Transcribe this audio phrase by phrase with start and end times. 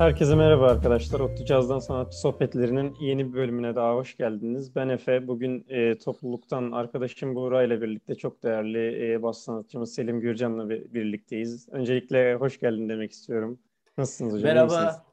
[0.00, 1.20] Herkese merhaba arkadaşlar.
[1.20, 4.76] Otlu Caz'dan Sanatçı Sohbetlerinin yeni bir bölümüne daha hoş geldiniz.
[4.76, 5.28] Ben Efe.
[5.28, 11.68] Bugün e, topluluktan arkadaşım Buğra ile birlikte çok değerli e, bas sanatçımız Selim Gürcan'la birlikteyiz.
[11.68, 13.58] Öncelikle hoş geldin demek istiyorum.
[13.98, 14.44] Nasılsınız hocam?
[14.44, 15.04] Merhaba.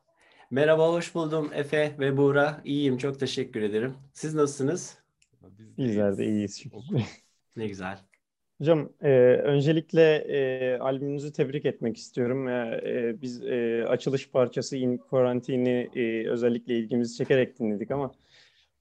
[0.52, 2.62] Merhaba, hoş buldum Efe ve Buğra.
[2.66, 3.94] İyiyim, çok teşekkür ederim.
[4.14, 4.98] Siz nasılsınız?
[5.78, 6.64] Bizler de iyiyiz.
[7.56, 8.07] Ne güzel.
[8.58, 9.10] Hocam e,
[9.44, 12.48] öncelikle e, albümünüzü tebrik etmek istiyorum.
[12.48, 18.12] E, e, biz e, açılış parçası In Quarantine'i e, özellikle ilgimizi çekerek dinledik ama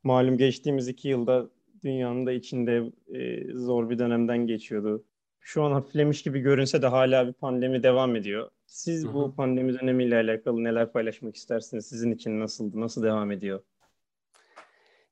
[0.02, 1.50] malum geçtiğimiz iki yılda
[1.84, 2.82] dünyanın da içinde
[3.14, 5.04] e, zor bir dönemden geçiyordu.
[5.40, 8.50] Şu an hafiflemiş gibi görünse de hala bir pandemi devam ediyor.
[8.66, 9.14] Siz Hı-hı.
[9.14, 11.86] bu pandemi dönemiyle alakalı neler paylaşmak istersiniz?
[11.86, 12.80] Sizin için nasıldı?
[12.80, 13.60] Nasıl devam ediyor?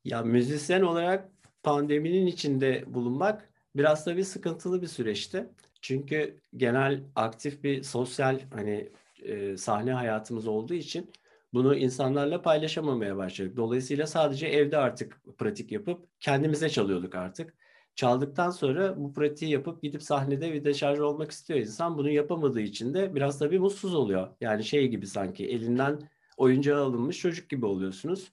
[0.05, 1.29] Ya müzisyen olarak
[1.63, 5.47] pandeminin içinde bulunmak biraz da bir sıkıntılı bir süreçti.
[5.81, 8.93] Çünkü genel aktif bir sosyal hani
[9.23, 11.11] e, sahne hayatımız olduğu için
[11.55, 13.57] bunu insanlarla paylaşamamaya başladık.
[13.57, 17.55] Dolayısıyla sadece evde artık pratik yapıp kendimize çalıyorduk artık.
[17.95, 21.99] Çaldıktan sonra bu pratiği yapıp gidip sahnede bir deşarj olmak istiyor insan.
[21.99, 24.29] Bunu yapamadığı için de biraz tabii mutsuz oluyor.
[24.41, 28.33] Yani şey gibi sanki elinden oyuncağı alınmış çocuk gibi oluyorsunuz.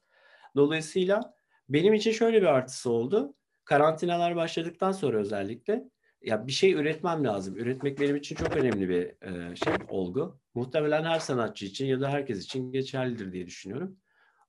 [0.55, 1.33] Dolayısıyla
[1.69, 3.33] benim için şöyle bir artısı oldu
[3.65, 5.83] karantinalar başladıktan sonra özellikle
[6.21, 7.57] ya bir şey üretmem lazım.
[7.57, 10.39] Üretmek benim için çok önemli bir e, şey, olgu.
[10.53, 13.97] Muhtemelen her sanatçı için ya da herkes için geçerlidir diye düşünüyorum.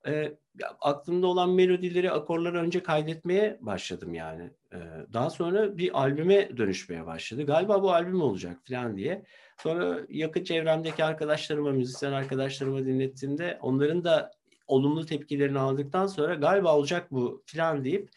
[0.07, 0.37] E,
[0.81, 4.51] aklımda olan melodileri, akorları önce kaydetmeye başladım yani.
[4.73, 4.77] E,
[5.13, 7.45] daha sonra bir albüme dönüşmeye başladı.
[7.45, 9.25] Galiba bu albüm olacak falan diye.
[9.57, 14.31] Sonra yakın çevremdeki arkadaşlarıma, müzisyen arkadaşlarıma dinlettiğimde onların da
[14.67, 18.09] olumlu tepkilerini aldıktan sonra galiba olacak bu falan deyip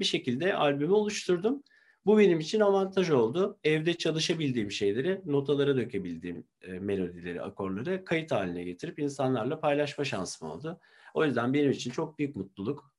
[0.00, 1.62] bir şekilde albümü oluşturdum.
[2.06, 3.58] Bu benim için avantaj oldu.
[3.64, 10.80] Evde çalışabildiğim şeyleri, notalara dökebildiğim e, melodileri, akorları kayıt haline getirip insanlarla paylaşma şansım oldu.
[11.14, 12.92] O yüzden benim için çok büyük mutluluk.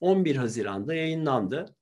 [0.00, 1.76] 11 Haziran'da yayınlandı.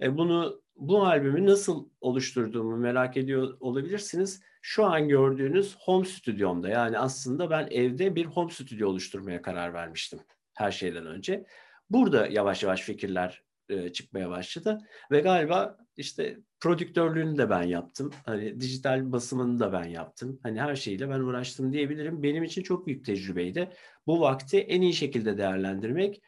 [0.00, 4.42] E, bunu bu albümü nasıl oluşturduğumu merak ediyor olabilirsiniz.
[4.62, 10.20] Şu an gördüğünüz home stüdyomda yani aslında ben evde bir home stüdyo oluşturmaya karar vermiştim
[10.54, 11.46] her şeyden önce.
[11.90, 14.78] Burada yavaş yavaş fikirler e, çıkmaya başladı.
[15.10, 18.10] Ve galiba işte prodüktörlüğünü de ben yaptım.
[18.26, 20.40] Hani dijital basımını da ben yaptım.
[20.42, 22.22] Hani her şeyle ben uğraştım diyebilirim.
[22.22, 23.70] Benim için çok büyük tecrübeydi.
[24.06, 26.22] Bu vakti en iyi şekilde değerlendirmek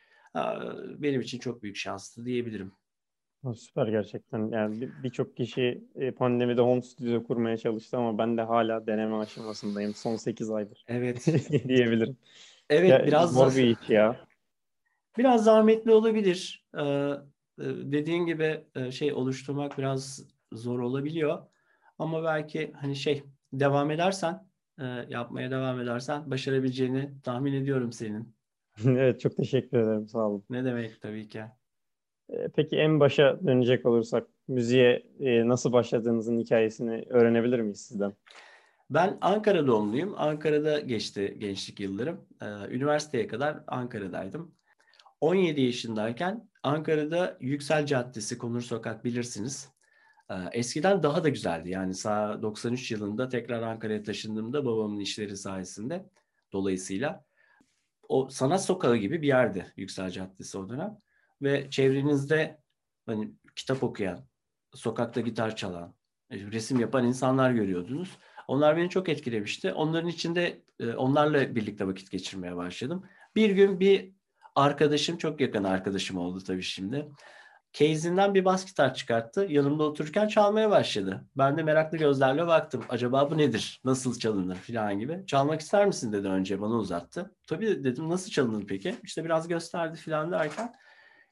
[0.98, 2.72] benim için çok büyük şanstı diyebilirim.
[3.54, 4.50] Süper gerçekten.
[4.50, 9.94] Yani birçok kişi e, pandemide home studio kurmaya çalıştı ama ben de hala deneme aşamasındayım.
[9.94, 10.84] Son 8 aydır.
[10.88, 11.26] Evet.
[11.68, 12.16] diyebilirim.
[12.70, 14.16] Evet ya, biraz zor bir iş ya.
[15.18, 16.66] Biraz zahmetli olabilir.
[16.74, 21.38] Ee, e, dediğin gibi e, şey oluşturmak biraz zor olabiliyor.
[21.98, 23.22] Ama belki hani şey
[23.52, 24.48] devam edersen,
[24.80, 28.34] e, yapmaya devam edersen başarabileceğini tahmin ediyorum senin.
[28.86, 30.44] evet çok teşekkür ederim sağ olun.
[30.50, 31.42] Ne demek tabii ki.
[32.54, 35.06] Peki en başa dönecek olursak müziğe
[35.46, 38.12] nasıl başladığınızın hikayesini öğrenebilir miyiz sizden?
[38.90, 40.14] Ben Ankara doğumluyum.
[40.16, 42.26] Ankara'da geçti gençlik yıllarım.
[42.70, 44.54] Üniversiteye kadar Ankara'daydım.
[45.20, 49.68] 17 yaşındayken Ankara'da Yüksel Caddesi, Konur Sokak bilirsiniz.
[50.30, 51.70] Ee, eskiden daha da güzeldi.
[51.70, 56.06] Yani sağ 93 yılında tekrar Ankara'ya taşındığımda babamın işleri sayesinde
[56.52, 57.24] dolayısıyla
[58.08, 60.98] o sanat sokağı gibi bir yerdi Yüksel Caddesi o dönem.
[61.42, 62.60] Ve çevrenizde
[63.06, 64.24] hani kitap okuyan,
[64.74, 65.94] sokakta gitar çalan,
[66.30, 68.18] resim yapan insanlar görüyordunuz.
[68.48, 69.72] Onlar beni çok etkilemişti.
[69.72, 73.04] Onların içinde e, onlarla birlikte vakit geçirmeye başladım.
[73.36, 74.12] Bir gün bir
[74.56, 77.08] arkadaşım çok yakın arkadaşım oldu tabii şimdi.
[77.72, 79.46] Case'inden bir bas gitar çıkarttı.
[79.50, 81.24] Yanımda otururken çalmaya başladı.
[81.36, 82.84] Ben de meraklı gözlerle baktım.
[82.88, 83.80] Acaba bu nedir?
[83.84, 85.24] Nasıl çalınır falan gibi.
[85.26, 87.34] Çalmak ister misin dedi önce bana uzattı.
[87.46, 88.94] Tabii dedim nasıl çalınır peki?
[89.02, 90.74] İşte biraz gösterdi falan derken.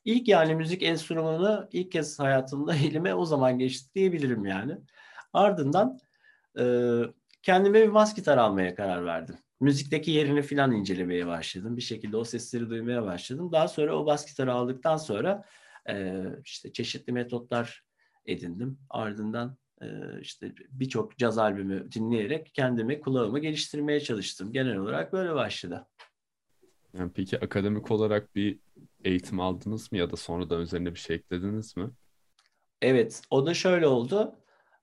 [0.04, 4.78] İlk yani müzik enstrümanı ilk kez hayatımda elime o zaman geçti diyebilirim yani.
[5.32, 5.98] Ardından
[6.59, 6.64] e,
[7.42, 11.77] kendime bir bas gitar almaya karar verdim müzikteki yerini falan incelemeye başladım.
[11.77, 13.53] Bir şekilde o sesleri duymaya başladım.
[13.53, 15.45] Daha sonra o bas gitarı aldıktan sonra
[15.89, 17.84] e, işte çeşitli metotlar
[18.27, 18.78] edindim.
[18.91, 19.87] Ardından e,
[20.21, 24.53] işte birçok caz albümü dinleyerek kendimi kulağımı geliştirmeye çalıştım.
[24.53, 25.87] Genel olarak böyle başladı.
[26.95, 28.59] Yani peki akademik olarak bir
[29.05, 31.91] eğitim aldınız mı ya da sonradan üzerine bir şey eklediniz mi?
[32.83, 34.34] Evet, o da şöyle oldu.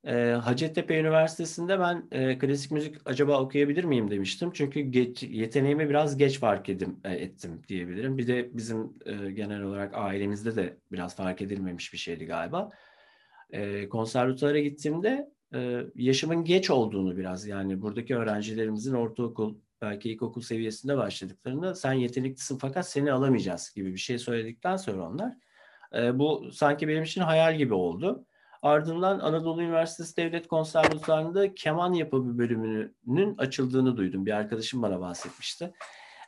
[0.05, 4.51] E, Hacettepe Üniversitesi'nde ben e, klasik müzik acaba okuyabilir miyim demiştim.
[4.53, 8.17] Çünkü geç, yeteneğimi biraz geç fark edim, e, ettim diyebilirim.
[8.17, 12.71] Bir de bizim e, genel olarak ailemizde de biraz fark edilmemiş bir şeydi galiba.
[13.49, 20.97] E, konservatuara gittiğimde e, yaşımın geç olduğunu biraz yani buradaki öğrencilerimizin ortaokul belki ilkokul seviyesinde
[20.97, 25.33] başladıklarında sen yeteneklisin fakat seni alamayacağız gibi bir şey söyledikten sonra onlar
[25.95, 28.25] e, bu sanki benim için hayal gibi oldu.
[28.65, 34.25] Ardından Anadolu Üniversitesi Devlet Konservatuvarı'nda keman yapımı bölümünün açıldığını duydum.
[34.25, 35.73] Bir arkadaşım bana bahsetmişti.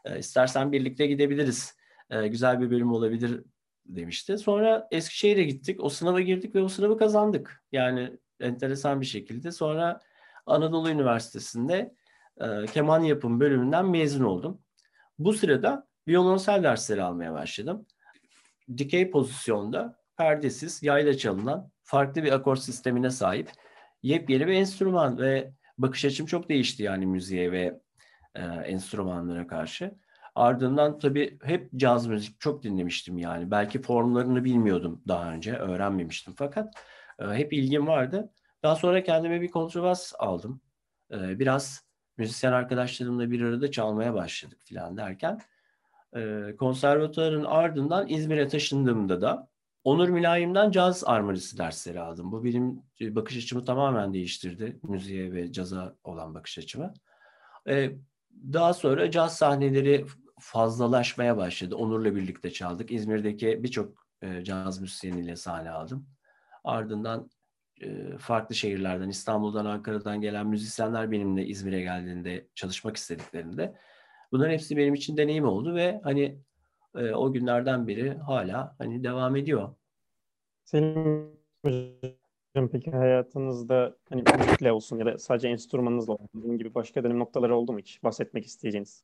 [0.05, 1.75] E, istersen birlikte gidebiliriz.
[2.09, 3.43] E, güzel bir bölüm olabilir
[3.85, 4.37] demişti.
[4.37, 5.83] Sonra Eskişehir'e gittik.
[5.83, 7.63] O sınava girdik ve o sınavı kazandık.
[7.71, 9.51] Yani enteresan bir şekilde.
[9.51, 9.99] Sonra
[10.45, 11.95] Anadolu Üniversitesi'nde
[12.41, 14.61] e, keman yapım bölümünden mezun oldum.
[15.19, 17.85] Bu sırada violonsel dersleri almaya başladım.
[18.77, 23.51] Dikey pozisyonda perdesiz, yayla çalınan farklı bir akor sistemine sahip
[24.03, 27.79] yepyeni bir enstrüman ve bakış açım çok değişti yani müziğe ve
[28.35, 29.95] e, enstrümanlara karşı.
[30.35, 33.51] Ardından tabii hep caz müzik çok dinlemiştim yani.
[33.51, 36.73] Belki formlarını bilmiyordum daha önce, öğrenmemiştim fakat
[37.19, 38.33] e, hep ilgim vardı.
[38.63, 40.61] Daha sonra kendime bir kontrbas aldım.
[41.11, 41.87] E, biraz
[42.17, 45.39] müzisyen arkadaşlarımla bir arada çalmaya başladık filan derken
[46.15, 49.47] e, konservatuarın ardından İzmir'e taşındığımda da
[49.87, 52.31] Onur Mülayim'den caz armonisi dersleri aldım.
[52.31, 54.79] Bu benim bakış açımı tamamen değiştirdi.
[54.83, 56.93] Müziğe ve caza olan bakış açımı.
[57.69, 57.91] E,
[58.53, 60.05] daha sonra caz sahneleri
[60.39, 61.75] fazlalaşmaya başladı.
[61.75, 62.91] Onur'la birlikte çaldık.
[62.91, 66.07] İzmir'deki birçok e, caz müzisyeniyle sahne aldım.
[66.63, 67.29] Ardından
[67.81, 73.75] e, farklı şehirlerden, İstanbul'dan, Ankara'dan gelen müzisyenler benimle İzmir'e geldiğinde, çalışmak istediklerinde
[74.31, 76.39] bunların hepsi benim için deneyim oldu ve hani
[76.95, 79.76] e, o günlerden beri hala hani devam ediyor.
[80.67, 87.03] Senin hocam peki hayatınızda hani müzikle olsun ya da sadece enstrümanınızla olsun bunun gibi başka
[87.03, 89.03] dönüm noktaları oldu mu hiç bahsetmek isteyeceğiniz?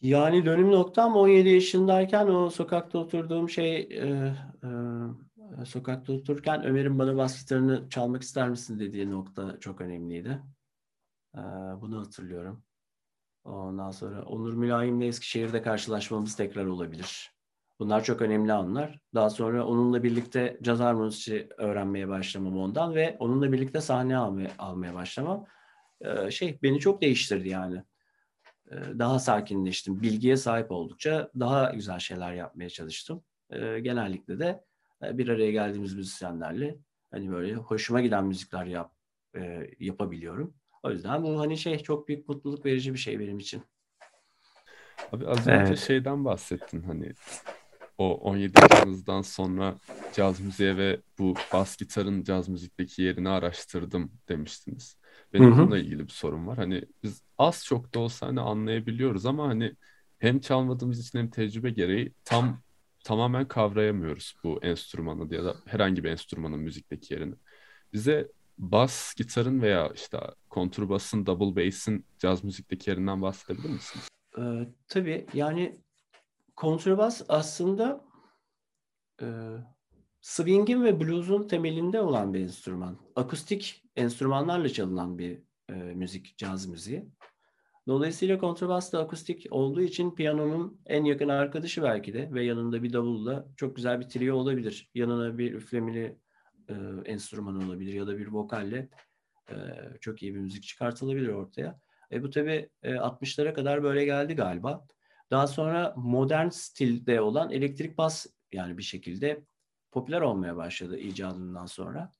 [0.00, 4.36] Yani dönüm noktam 17 yaşındayken o sokakta oturduğum şey e,
[5.60, 10.42] e, sokakta otururken Ömer'in bana bas gitarını çalmak ister misin dediği nokta çok önemliydi.
[11.34, 11.40] E,
[11.80, 12.62] bunu hatırlıyorum.
[13.44, 17.33] Ondan sonra Onur Mülayim'le Eskişehir'de karşılaşmamız tekrar olabilir.
[17.84, 18.98] Bunlar çok önemli anlar.
[19.14, 24.94] Daha sonra onunla birlikte caz harmonisi öğrenmeye başlamam ondan ve onunla birlikte sahne almaya, almaya
[24.94, 25.46] başlamam
[26.00, 27.82] e, şey beni çok değiştirdi yani.
[28.70, 30.02] E, daha sakinleştim.
[30.02, 33.24] Bilgiye sahip oldukça daha güzel şeyler yapmaya çalıştım.
[33.50, 34.64] E, genellikle de
[35.02, 36.78] e, bir araya geldiğimiz müzisyenlerle
[37.10, 38.92] hani böyle hoşuma giden müzikler yap,
[39.36, 40.54] e, yapabiliyorum.
[40.82, 43.62] O yüzden bu hani şey çok büyük mutluluk verici bir şey benim için.
[45.12, 45.78] Abi az önce evet.
[45.78, 47.12] şeyden bahsettin hani
[47.98, 49.78] o 17 yaşınızdan sonra
[50.12, 54.96] caz müziğe ve bu bas gitarın caz müzikteki yerini araştırdım demiştiniz.
[55.32, 55.58] Benim hı hı.
[55.58, 56.58] bununla ilgili bir sorun var.
[56.58, 59.72] Hani biz az çok da olsa hani anlayabiliyoruz ama hani
[60.18, 62.62] hem çalmadığımız için hem tecrübe gereği tam
[63.04, 67.34] tamamen kavrayamıyoruz bu enstrümanı ya da herhangi bir enstrümanın müzikteki yerini.
[67.92, 70.18] Bize bas gitarın veya işte
[70.48, 74.08] kontrbasın, double bass'in caz müzikteki yerinden bahsedebilir misiniz?
[74.38, 75.78] Ee, tabii yani
[76.56, 78.04] kontrbas aslında
[79.22, 79.26] e,
[80.20, 82.98] swing'in ve blues'un temelinde olan bir enstrüman.
[83.16, 87.08] Akustik enstrümanlarla çalınan bir e, müzik, caz müziği.
[87.86, 92.92] Dolayısıyla kontrbas da akustik olduğu için piyanonun en yakın arkadaşı belki de ve yanında bir
[92.92, 94.90] davulla çok güzel bir trio olabilir.
[94.94, 96.18] Yanına bir üflemeli
[96.68, 96.74] e,
[97.04, 98.88] enstrüman olabilir ya da bir vokalle
[99.50, 99.54] e,
[100.00, 101.80] çok iyi bir müzik çıkartılabilir ortaya.
[102.12, 104.86] E, bu tabii e, 60'lara kadar böyle geldi galiba.
[105.30, 109.44] Daha sonra modern stilde olan elektrik bas yani bir şekilde
[109.92, 112.12] popüler olmaya başladı icadından sonra.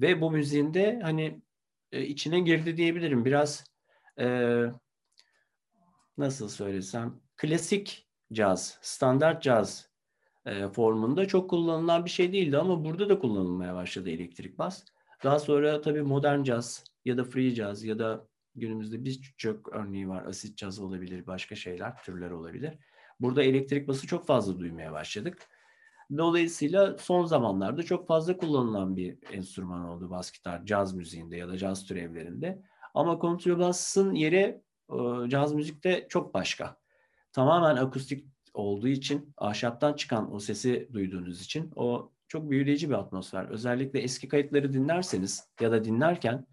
[0.00, 1.42] Ve bu müziğin de hani
[1.92, 3.24] e, içine girdi diyebilirim.
[3.24, 3.64] Biraz
[4.18, 4.26] e,
[6.18, 9.90] nasıl söylesem klasik caz, standart caz
[10.46, 14.84] e, formunda çok kullanılan bir şey değildi ama burada da kullanılmaya başladı elektrik bas.
[15.24, 20.26] Daha sonra tabii modern caz ya da free caz ya da günümüzde birçok örneği var.
[20.26, 22.78] Asit caz olabilir, başka şeyler, türler olabilir.
[23.20, 25.48] Burada elektrik bası çok fazla duymaya başladık.
[26.16, 31.58] Dolayısıyla son zamanlarda çok fazla kullanılan bir enstrüman oldu bas gitar, caz müziğinde ya da
[31.58, 32.62] caz türevlerinde.
[32.94, 36.76] Ama kontrbasın yeri e, caz müzikte çok başka.
[37.32, 43.44] Tamamen akustik olduğu için, ahşaptan çıkan o sesi duyduğunuz için o çok büyüleyici bir atmosfer.
[43.44, 46.46] Özellikle eski kayıtları dinlerseniz ya da dinlerken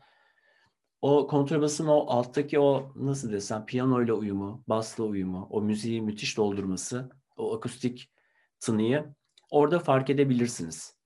[1.01, 7.09] o kontrbasın o alttaki o nasıl desem piyanoyla uyumu, basla uyumu, o müziği müthiş doldurması,
[7.37, 8.11] o akustik
[8.59, 9.05] tınıyı
[9.51, 10.97] orada fark edebilirsiniz.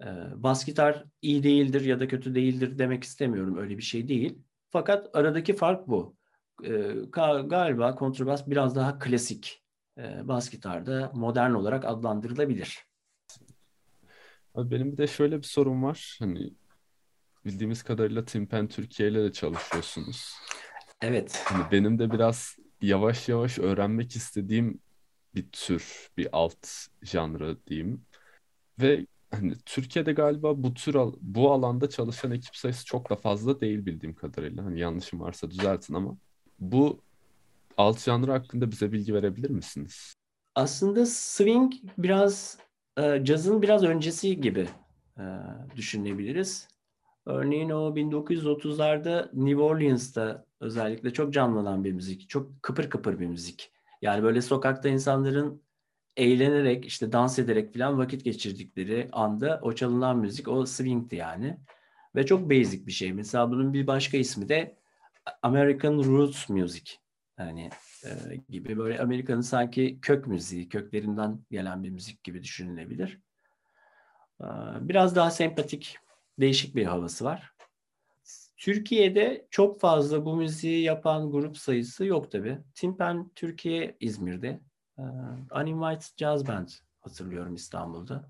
[0.00, 0.04] Ee,
[0.36, 3.58] bas gitar iyi değildir ya da kötü değildir demek istemiyorum.
[3.58, 4.38] Öyle bir şey değil.
[4.70, 6.16] Fakat aradaki fark bu.
[6.64, 6.94] Ee,
[7.46, 9.64] galiba kontrbas biraz daha klasik.
[9.98, 12.78] Ee, bas gitarda modern olarak adlandırılabilir.
[14.54, 16.16] Abi benim bir de şöyle bir sorum var.
[16.18, 16.50] Hani
[17.44, 20.34] bildiğimiz kadarıyla Timpen Türkiye ile de çalışıyorsunuz.
[21.02, 21.42] Evet.
[21.44, 24.80] Hani benim de biraz yavaş yavaş öğrenmek istediğim
[25.34, 26.66] bir tür, bir alt
[27.02, 28.06] janrı diyeyim.
[28.80, 33.86] Ve hani Türkiye'de galiba bu tür bu alanda çalışan ekip sayısı çok da fazla değil
[33.86, 34.64] bildiğim kadarıyla.
[34.64, 36.16] Hani yanlışım varsa düzeltin ama
[36.58, 37.02] bu
[37.76, 40.14] alt janrı hakkında bize bilgi verebilir misiniz?
[40.54, 42.58] Aslında swing biraz
[42.98, 44.68] e, cazın biraz öncesi gibi
[45.18, 45.24] e,
[45.76, 46.68] düşünebiliriz.
[47.28, 53.72] Örneğin o 1930'larda New Orleans'ta özellikle çok canlanan bir müzik, çok kıpır kıpır bir müzik.
[54.02, 55.62] Yani böyle sokakta insanların
[56.16, 61.58] eğlenerek, işte dans ederek falan vakit geçirdikleri anda o çalınan müzik o swing'ti yani.
[62.16, 63.12] Ve çok basic bir şey.
[63.12, 64.76] Mesela bunun bir başka ismi de
[65.42, 66.92] American Roots Music.
[67.38, 67.70] Yani
[68.04, 68.10] e,
[68.48, 73.20] gibi böyle Amerika'nın sanki kök müziği, köklerinden gelen bir müzik gibi düşünülebilir.
[74.40, 74.46] E,
[74.80, 75.98] biraz daha sempatik,
[76.40, 77.52] değişik bir havası var.
[78.56, 82.58] Türkiye'de çok fazla bu müziği yapan grup sayısı yok tabi.
[82.74, 84.60] Timpen Türkiye İzmir'de.
[84.98, 85.02] E,
[85.62, 86.68] Uninvited Jazz Band
[87.00, 88.28] hatırlıyorum İstanbul'da.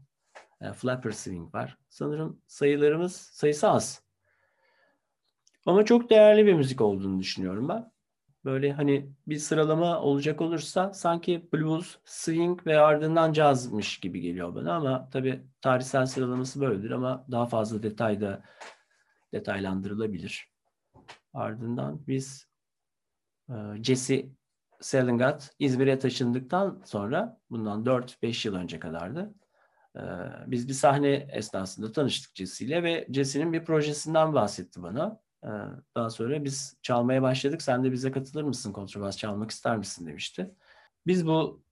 [0.60, 1.78] E, Flapper Swing var.
[1.88, 4.02] Sanırım sayılarımız sayısı az.
[5.66, 7.92] Ama çok değerli bir müzik olduğunu düşünüyorum ben.
[8.48, 14.74] Böyle hani bir sıralama olacak olursa sanki blues, swing ve ardından cazmış gibi geliyor bana
[14.74, 18.42] ama tabii tarihsel sıralaması böyledir ama daha fazla detayda
[19.32, 20.52] detaylandırılabilir.
[21.34, 22.48] Ardından biz
[23.48, 24.26] e, Jesse
[24.80, 29.34] Selingat İzmir'e taşındıktan sonra bundan 4-5 yıl önce kadardı.
[29.96, 30.02] E,
[30.46, 35.20] biz bir sahne esnasında tanıştık Jesse ile ve Jesse'nin bir projesinden bahsetti bana.
[35.44, 35.48] Ee,
[35.96, 37.62] daha sonra biz çalmaya başladık.
[37.62, 38.72] Sen de bize katılır mısın?
[38.72, 40.54] Kontrbas çalmak ister misin demişti.
[41.06, 41.62] Biz bu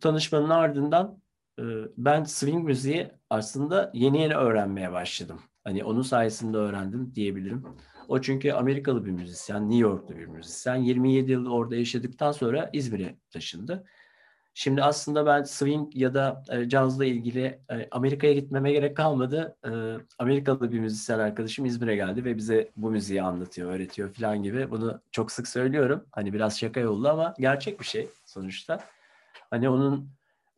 [0.00, 1.22] tanışmanın ardından
[1.58, 1.62] e,
[1.96, 5.40] ben swing müziği aslında yeni yeni öğrenmeye başladım.
[5.64, 7.64] Hani onun sayesinde öğrendim diyebilirim.
[8.08, 10.76] O çünkü Amerikalı bir müzisyen, New Yorklu bir müzisyen.
[10.76, 13.84] 27 yıl orada yaşadıktan sonra İzmir'e taşındı.
[14.56, 19.56] Şimdi aslında ben swing ya da e, cazla ilgili e, Amerika'ya gitmeme gerek kalmadı.
[19.64, 19.70] E,
[20.18, 24.70] Amerikalı bir müzisyen arkadaşım İzmir'e geldi ve bize bu müziği anlatıyor, öğretiyor falan gibi.
[24.70, 26.06] Bunu çok sık söylüyorum.
[26.12, 28.80] Hani biraz şaka yollu ama gerçek bir şey sonuçta.
[29.50, 30.08] Hani onun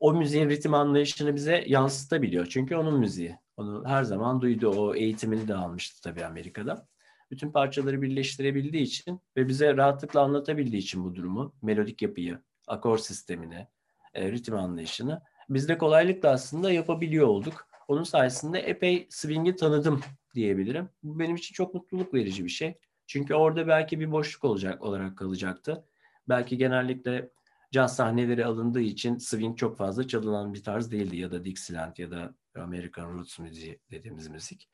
[0.00, 2.46] o müziğin ritim anlayışını bize yansıtabiliyor.
[2.46, 3.36] Çünkü onun müziği.
[3.56, 4.70] Onu her zaman duydu.
[4.70, 6.86] O eğitimini de almıştı tabii Amerika'da.
[7.30, 13.66] Bütün parçaları birleştirebildiği için ve bize rahatlıkla anlatabildiği için bu durumu, melodik yapıyı, akor sistemini,
[14.16, 17.68] e, ritim anlayışını biz de kolaylıkla aslında yapabiliyor olduk.
[17.88, 20.00] Onun sayesinde epey swing'i tanıdım
[20.34, 20.88] diyebilirim.
[21.02, 22.78] Bu benim için çok mutluluk verici bir şey.
[23.06, 25.84] Çünkü orada belki bir boşluk olacak olarak kalacaktı.
[26.28, 27.30] Belki genellikle
[27.72, 32.10] caz sahneleri alındığı için swing çok fazla çalınan bir tarz değildi ya da Dixieland ya
[32.10, 34.68] da American Roots müziği dediğimiz müzik.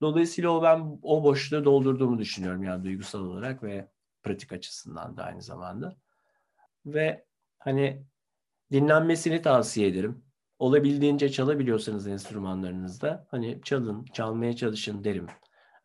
[0.00, 3.88] Dolayısıyla o ben o boşluğu doldurduğumu düşünüyorum yani duygusal olarak ve
[4.22, 5.96] pratik açısından da aynı zamanda.
[6.86, 7.24] Ve
[7.58, 8.02] hani
[8.72, 10.24] dinlenmesini tavsiye ederim.
[10.58, 15.26] Olabildiğince çalabiliyorsanız enstrümanlarınızda hani çalın, çalmaya çalışın derim.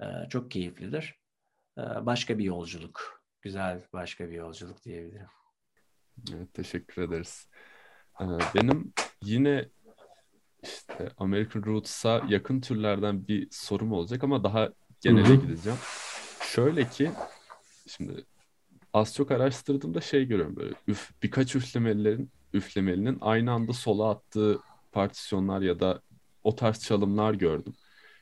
[0.02, 1.20] Ee, çok keyiflidir.
[1.78, 3.24] Ee, başka bir yolculuk.
[3.42, 5.28] Güzel başka bir yolculuk diyebilirim.
[6.34, 7.50] Evet, teşekkür ederiz.
[8.22, 8.26] Ee,
[8.56, 9.70] benim yine
[10.64, 14.70] işte American Roots'a yakın türlerden bir sorum olacak ama daha
[15.02, 15.80] genele gideceğim.
[16.42, 17.12] Şöyle ki
[17.88, 18.26] şimdi
[18.94, 24.60] az çok araştırdığımda şey görüyorum böyle üf, birkaç üflemelerin üflemelinin aynı anda sola attığı
[24.92, 26.02] partisyonlar ya da
[26.44, 27.74] o tarz çalımlar gördüm.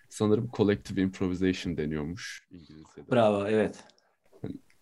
[0.10, 3.12] Sanırım collective improvisation deniyormuş İngilizce'de.
[3.12, 3.84] Bravo, evet.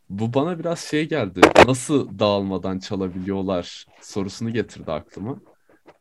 [0.10, 1.42] Bu bana biraz şey geldi.
[1.68, 5.40] Nasıl dağılmadan çalabiliyorlar sorusunu getirdi aklıma.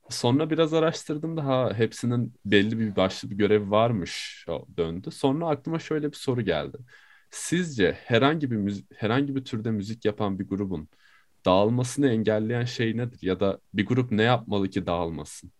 [0.09, 4.44] Sonra biraz araştırdım da ha hepsinin belli bir başlı bir görevi varmış
[4.76, 5.11] döndü.
[5.11, 6.76] Sonra aklıma şöyle bir soru geldi.
[7.30, 10.88] Sizce herhangi bir müzik, herhangi bir türde müzik yapan bir grubun
[11.46, 13.18] dağılmasını engelleyen şey nedir?
[13.22, 15.52] Ya da bir grup ne yapmalı ki dağılmasın?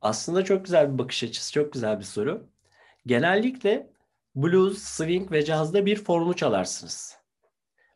[0.00, 2.48] Aslında çok güzel bir bakış açısı, çok güzel bir soru.
[3.06, 3.90] Genellikle
[4.36, 7.16] blues, swing ve cazda bir formu çalarsınız.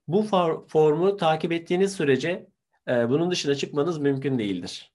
[0.08, 2.46] Bu for, formu takip ettiğiniz sürece
[2.88, 4.92] e, bunun dışına çıkmanız mümkün değildir.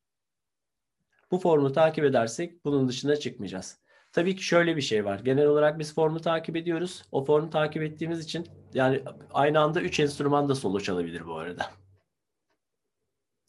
[1.32, 3.80] Bu formu takip edersek bunun dışına çıkmayacağız.
[4.12, 5.20] Tabii ki şöyle bir şey var.
[5.20, 7.04] Genel olarak biz formu takip ediyoruz.
[7.12, 11.66] O formu takip ettiğimiz için yani aynı anda üç enstrüman da solo çalabilir bu arada.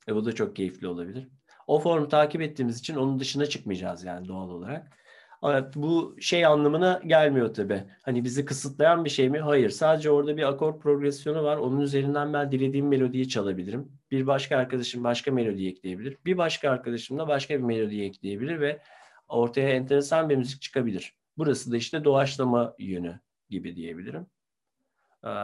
[0.09, 1.29] E bu da çok keyifli olabilir.
[1.67, 4.99] O formu takip ettiğimiz için onun dışına çıkmayacağız yani doğal olarak.
[5.45, 7.85] Evet, bu şey anlamına gelmiyor tabi.
[8.03, 9.41] Hani bizi kısıtlayan bir şey mi?
[9.41, 9.71] Hayır.
[9.71, 11.57] Sadece orada bir akor progresyonu var.
[11.57, 13.93] Onun üzerinden ben dilediğim melodiyi çalabilirim.
[14.11, 16.19] Bir başka arkadaşım başka melodi ekleyebilir.
[16.25, 18.81] Bir başka arkadaşım da başka bir melodi ekleyebilir ve
[19.29, 21.17] ortaya enteresan bir müzik çıkabilir.
[21.39, 24.27] Burası da işte doğaçlama yönü gibi diyebilirim.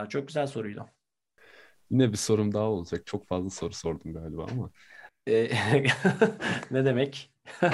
[0.09, 0.85] Çok güzel soruydu.
[1.91, 3.05] Yine bir sorum daha olacak.
[3.05, 4.71] Çok fazla soru sordum galiba ama.
[5.27, 5.49] Ee,
[6.71, 7.31] ne demek?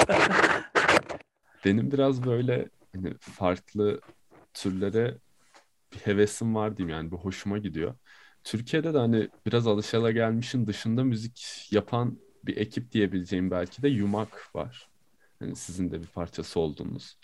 [1.66, 4.02] Benim biraz böyle hani farklı
[4.54, 5.18] türlere
[5.94, 7.96] bir hevesim var diyeyim yani bu hoşuma gidiyor.
[8.44, 14.90] Türkiye'de de hani biraz alışılagelmişin dışında müzik yapan bir ekip diyebileceğim belki de Yumak var.
[15.40, 17.18] Hani sizin de bir parçası oldunuz.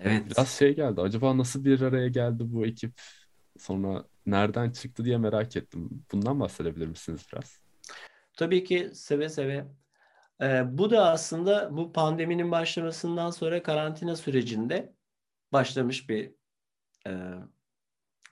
[0.00, 0.30] Evet.
[0.30, 1.00] Biraz şey geldi.
[1.00, 2.92] Acaba nasıl bir araya geldi bu ekip?
[3.58, 6.04] Sonra nereden çıktı diye merak ettim.
[6.12, 7.60] Bundan bahsedebilir misiniz biraz?
[8.36, 9.66] Tabii ki seve seve.
[10.42, 14.92] Ee, bu da aslında bu pandeminin başlamasından sonra karantina sürecinde
[15.52, 16.32] başlamış bir
[17.06, 17.12] e,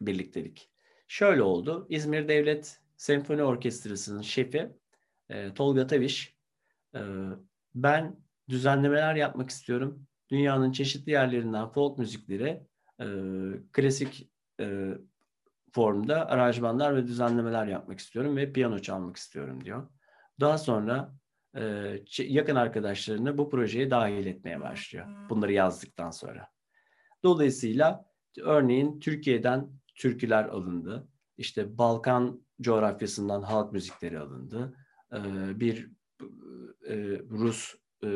[0.00, 0.71] birliktelik.
[1.09, 1.87] Şöyle oldu.
[1.88, 4.71] İzmir Devlet Senfoni Orkestrası'nın şefi
[5.29, 6.37] e, Tolga Taviş,
[6.95, 7.00] e,
[7.75, 8.17] ben
[8.49, 10.07] düzenlemeler yapmak istiyorum.
[10.31, 12.62] Dünyanın çeşitli yerlerinden folk müzikleri
[13.00, 13.07] e,
[13.73, 14.93] klasik e,
[15.76, 19.88] formda aranjmanlar ve düzenlemeler yapmak istiyorum ve piyano çalmak istiyorum diyor.
[20.40, 21.14] Daha sonra
[21.56, 25.06] e, yakın arkadaşlarını bu projeye dahil etmeye başlıyor.
[25.30, 26.49] Bunları yazdıktan sonra.
[27.25, 28.04] Dolayısıyla
[28.40, 31.09] örneğin Türkiye'den türküler alındı.
[31.37, 34.76] İşte Balkan coğrafyasından halk müzikleri alındı.
[35.12, 35.21] E,
[35.61, 35.90] bir
[36.88, 36.97] e,
[37.30, 38.09] Rus e,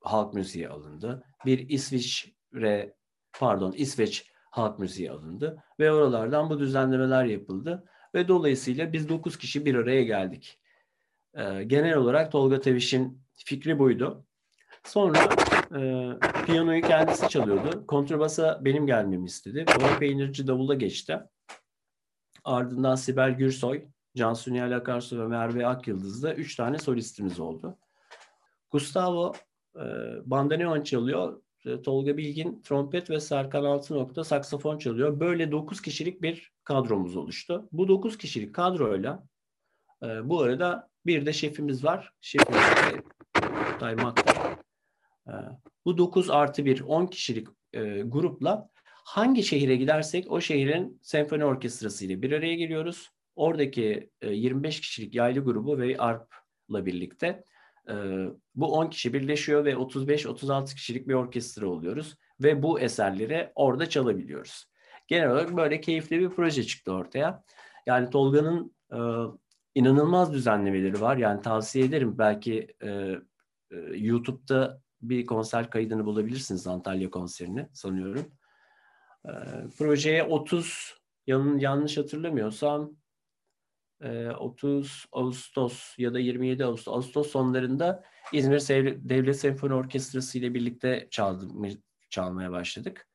[0.00, 1.24] halk müziği alındı.
[1.46, 2.94] Bir İsviçre
[3.38, 7.84] pardon İsveç halk müziği alındı ve oralardan bu düzenlemeler yapıldı
[8.14, 10.60] ve dolayısıyla biz 9 kişi bir araya geldik.
[11.34, 14.24] E, genel olarak Tolga Teviş'in fikri buydu.
[14.84, 15.18] Sonra
[15.74, 16.10] e,
[16.46, 17.86] piyanoyu kendisi çalıyordu.
[17.86, 19.64] Kontrabasa benim gelmemi istedi.
[19.80, 21.18] Bora Peynirci davula geçti.
[22.44, 23.84] Ardından Sibel Gürsoy,
[24.16, 27.78] Cansu Nihal Akarsu ve Merve Akyıldız'da üç tane solistimiz oldu.
[28.70, 29.32] Gustavo
[29.76, 29.82] e,
[30.24, 31.42] bandoneon çalıyor.
[31.68, 35.20] E, Tolga Bilgin trompet ve Serkan Altınok'ta saksafon çalıyor.
[35.20, 37.68] Böyle 9 kişilik bir kadromuz oluştu.
[37.72, 39.24] Bu 9 kişilik kadroyla
[40.02, 42.12] e, bu arada bir de şefimiz var.
[42.20, 42.62] Şefimiz
[43.80, 43.96] Tay
[45.26, 45.32] E,
[45.84, 48.70] bu 9 artı 1 10 kişilik e, grupla
[49.04, 53.10] hangi şehire gidersek o şehrin senfoni orkestrası ile bir araya geliyoruz.
[53.36, 57.57] Oradaki e, 25 kişilik yaylı grubu ve ARP'la birlikte ee,
[58.54, 62.16] bu 10 kişi birleşiyor ve 35-36 kişilik bir orkestra oluyoruz.
[62.40, 64.64] Ve bu eserleri orada çalabiliyoruz.
[65.06, 67.44] Genel olarak böyle keyifli bir proje çıktı ortaya.
[67.86, 68.98] Yani Tolga'nın e,
[69.74, 71.16] inanılmaz düzenlemeleri var.
[71.16, 72.18] Yani tavsiye ederim.
[72.18, 72.88] Belki e,
[73.70, 78.32] e, YouTube'da bir konser kaydını bulabilirsiniz Antalya konserini sanıyorum.
[79.24, 79.32] E,
[79.78, 82.92] projeye 30 yan, yanlış hatırlamıyorsam
[84.38, 88.60] 30 Ağustos ya da 27 Ağustos, Ağustos sonlarında İzmir
[89.08, 91.68] Devlet Senfoni Orkestrası ile birlikte çaldım,
[92.10, 93.08] çalmaya başladık.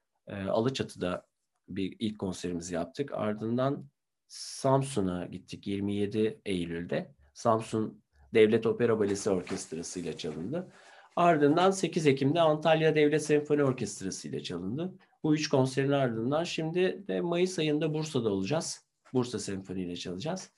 [0.49, 1.27] Alıçatı'da
[1.67, 3.11] bir ilk konserimizi yaptık.
[3.13, 3.85] Ardından
[4.27, 7.11] Samsun'a gittik 27 Eylül'de.
[7.33, 10.71] Samsun Devlet Opera Balesi Orkestrası ile çalındı.
[11.15, 14.93] Ardından 8 Ekim'de Antalya Devlet Senfoni Orkestrası ile çalındı.
[15.23, 18.85] Bu üç konserin ardından şimdi de Mayıs ayında Bursa'da olacağız.
[19.13, 20.51] Bursa Senfoni ile çalacağız.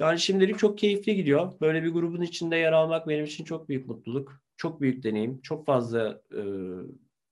[0.00, 1.52] Yani şimdilik çok keyifli gidiyor.
[1.60, 4.42] Böyle bir grubun içinde yer almak benim için çok büyük mutluluk.
[4.56, 5.40] Çok büyük deneyim.
[5.40, 6.40] Çok fazla e,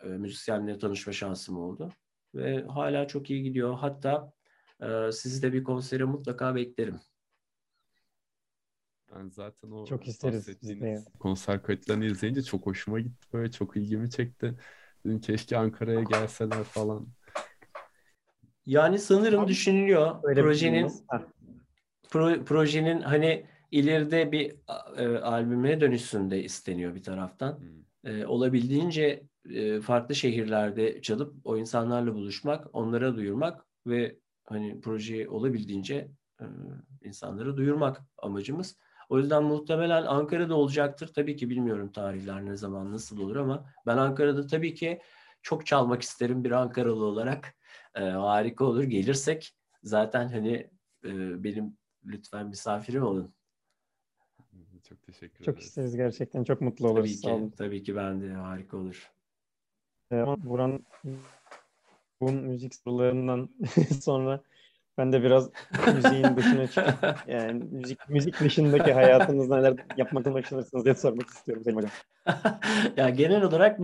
[0.05, 1.92] e, müzisyenle tanışma şansım oldu.
[2.35, 3.75] Ve hala çok iyi gidiyor.
[3.75, 4.33] Hatta
[4.83, 7.01] e, sizi de bir konsere mutlaka beklerim.
[9.14, 10.49] Ben zaten o çok isteriz
[11.18, 13.27] konser kayıtlarını izleyince çok hoşuma gitti.
[13.33, 14.55] Böyle çok ilgimi çekti.
[15.07, 17.09] Dedim keşke Ankara'ya gelseler falan.
[18.66, 20.23] Yani sanırım Abi, düşünülüyor.
[20.23, 20.92] Projenin
[22.11, 24.55] pro, projenin hani ileride bir
[24.96, 27.59] e, albüme dönüşsün de isteniyor bir taraftan.
[27.59, 28.12] Hmm.
[28.12, 36.11] E, olabildiğince e, farklı şehirlerde çalıp o insanlarla buluşmak, onlara duyurmak ve hani projeyi olabildiğince
[36.40, 36.44] e,
[37.03, 38.77] insanlara duyurmak amacımız.
[39.09, 41.11] O yüzden muhtemelen Ankara'da olacaktır.
[41.14, 45.01] Tabii ki bilmiyorum tarihler ne zaman nasıl olur ama ben Ankara'da tabii ki
[45.42, 47.55] çok çalmak isterim bir Ankaralı olarak.
[47.94, 50.70] E, harika olur gelirsek zaten hani
[51.05, 53.35] e, benim lütfen misafirim olun.
[54.89, 55.45] Çok teşekkür ederim.
[55.45, 56.45] Çok isteriz gerçekten.
[56.45, 57.21] Çok mutlu oluruz.
[57.21, 59.13] Tabii ki, tabii ki ben de harika olur.
[60.13, 60.87] Ee, Buran
[62.21, 63.51] bu müzik sorularından
[64.03, 64.41] sonra
[64.99, 65.51] ben de biraz
[65.95, 71.77] müziğin dışına çıkıp yani müzik müzik dışındaki hayatınızda neler yapmaktan hoşlanırsınız diye sormak istiyorum Selim
[71.77, 71.91] Hocam.
[72.97, 73.79] ya genel olarak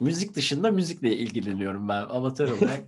[0.00, 2.80] müzik dışında müzikle ilgileniyorum ben amatör olarak.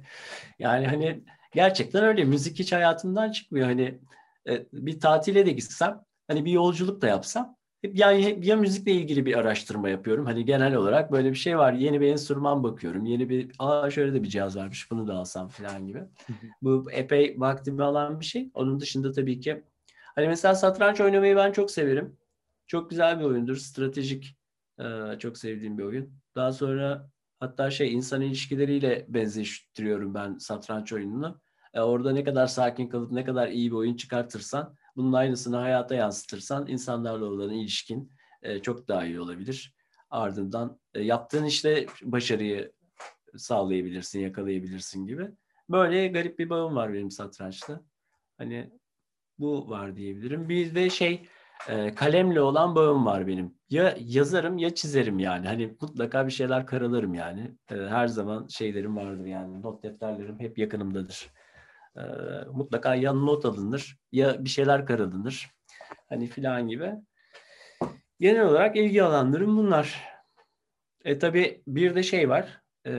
[0.59, 1.21] yani hani
[1.53, 3.67] gerçekten öyle müzik hiç hayatımdan çıkmıyor.
[3.67, 3.99] Hani
[4.49, 7.57] e, bir tatile de gitsem, hani bir yolculuk da yapsam
[7.93, 10.27] yani ya müzikle ilgili bir araştırma yapıyorum.
[10.27, 11.73] Hani genel olarak böyle bir şey var.
[11.73, 13.05] Yeni bir enstrüman bakıyorum.
[13.05, 14.91] Yeni bir aa şöyle de bir cihaz varmış.
[14.91, 16.03] Bunu da alsam falan gibi.
[16.63, 18.51] Bu epey vaktimi alan bir şey.
[18.55, 19.63] Onun dışında tabii ki
[20.15, 22.17] hani mesela satranç oynamayı ben çok severim.
[22.67, 23.57] Çok güzel bir oyundur.
[23.57, 24.37] Stratejik
[25.19, 26.13] çok sevdiğim bir oyun.
[26.35, 31.41] Daha sonra hatta şey insan ilişkileriyle benzeştiriyorum ben satranç oyununu.
[31.83, 36.67] Orada ne kadar sakin kalıp ne kadar iyi bir oyun çıkartırsan bunun aynısını hayata yansıtırsan
[36.67, 38.12] insanlarla olan ilişkin
[38.43, 39.75] e, çok daha iyi olabilir.
[40.11, 42.73] Ardından e, yaptığın işte başarıyı
[43.37, 45.31] sağlayabilirsin, yakalayabilirsin gibi.
[45.71, 47.81] Böyle garip bir bağım var benim satrançta.
[48.39, 48.71] Hani
[49.39, 50.49] bu var diyebilirim.
[50.49, 51.27] Bir de şey
[51.69, 53.55] e, kalemle olan bağım var benim.
[53.71, 55.47] Ya yazarım ya çizerim yani.
[55.47, 57.55] Hani mutlaka bir şeyler karalarım yani.
[57.71, 59.62] E, her zaman şeylerim vardır yani.
[59.62, 61.31] Not defterlerim hep yakınımdadır.
[61.97, 62.03] E,
[62.53, 65.51] mutlaka ya not alınır ya bir şeyler karalanır.
[66.09, 66.93] Hani filan gibi.
[68.21, 70.05] Genel olarak ilgi alanlarım bunlar.
[71.05, 72.61] E tabi bir de şey var.
[72.87, 72.93] E,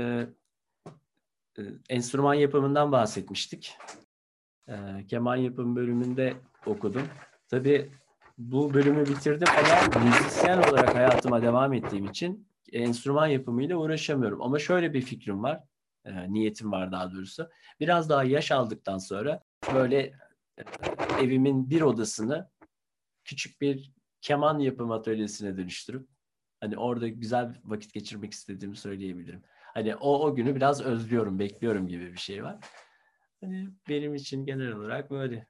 [1.57, 3.77] e, enstrüman yapımından bahsetmiştik.
[4.67, 4.75] E,
[5.07, 6.33] keman yapım bölümünde
[6.65, 7.07] okudum.
[7.49, 7.91] Tabi
[8.37, 14.41] bu bölümü bitirdim ama müzisyen olarak hayatıma devam ettiğim için enstrüman yapımıyla uğraşamıyorum.
[14.41, 15.63] Ama şöyle bir fikrim var,
[16.07, 17.49] e, niyetim var daha doğrusu.
[17.79, 19.43] Biraz daha yaş aldıktan sonra
[19.73, 19.99] böyle
[20.57, 20.63] e,
[21.21, 22.49] evimin bir odasını
[23.23, 23.91] küçük bir
[24.21, 26.09] keman yapım atölyesine dönüştürüp
[26.59, 29.43] hani orada güzel vakit geçirmek istediğimi söyleyebilirim.
[29.73, 32.57] Hani o, o günü biraz özlüyorum, bekliyorum gibi bir şey var.
[33.41, 35.47] Hani benim için genel olarak böyle.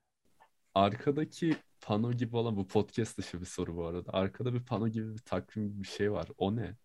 [0.75, 4.13] Arkadaki pano gibi olan bu podcast dışı bir soru bu arada.
[4.13, 6.27] Arkada bir pano gibi bir takvim gibi bir şey var.
[6.37, 6.75] O ne?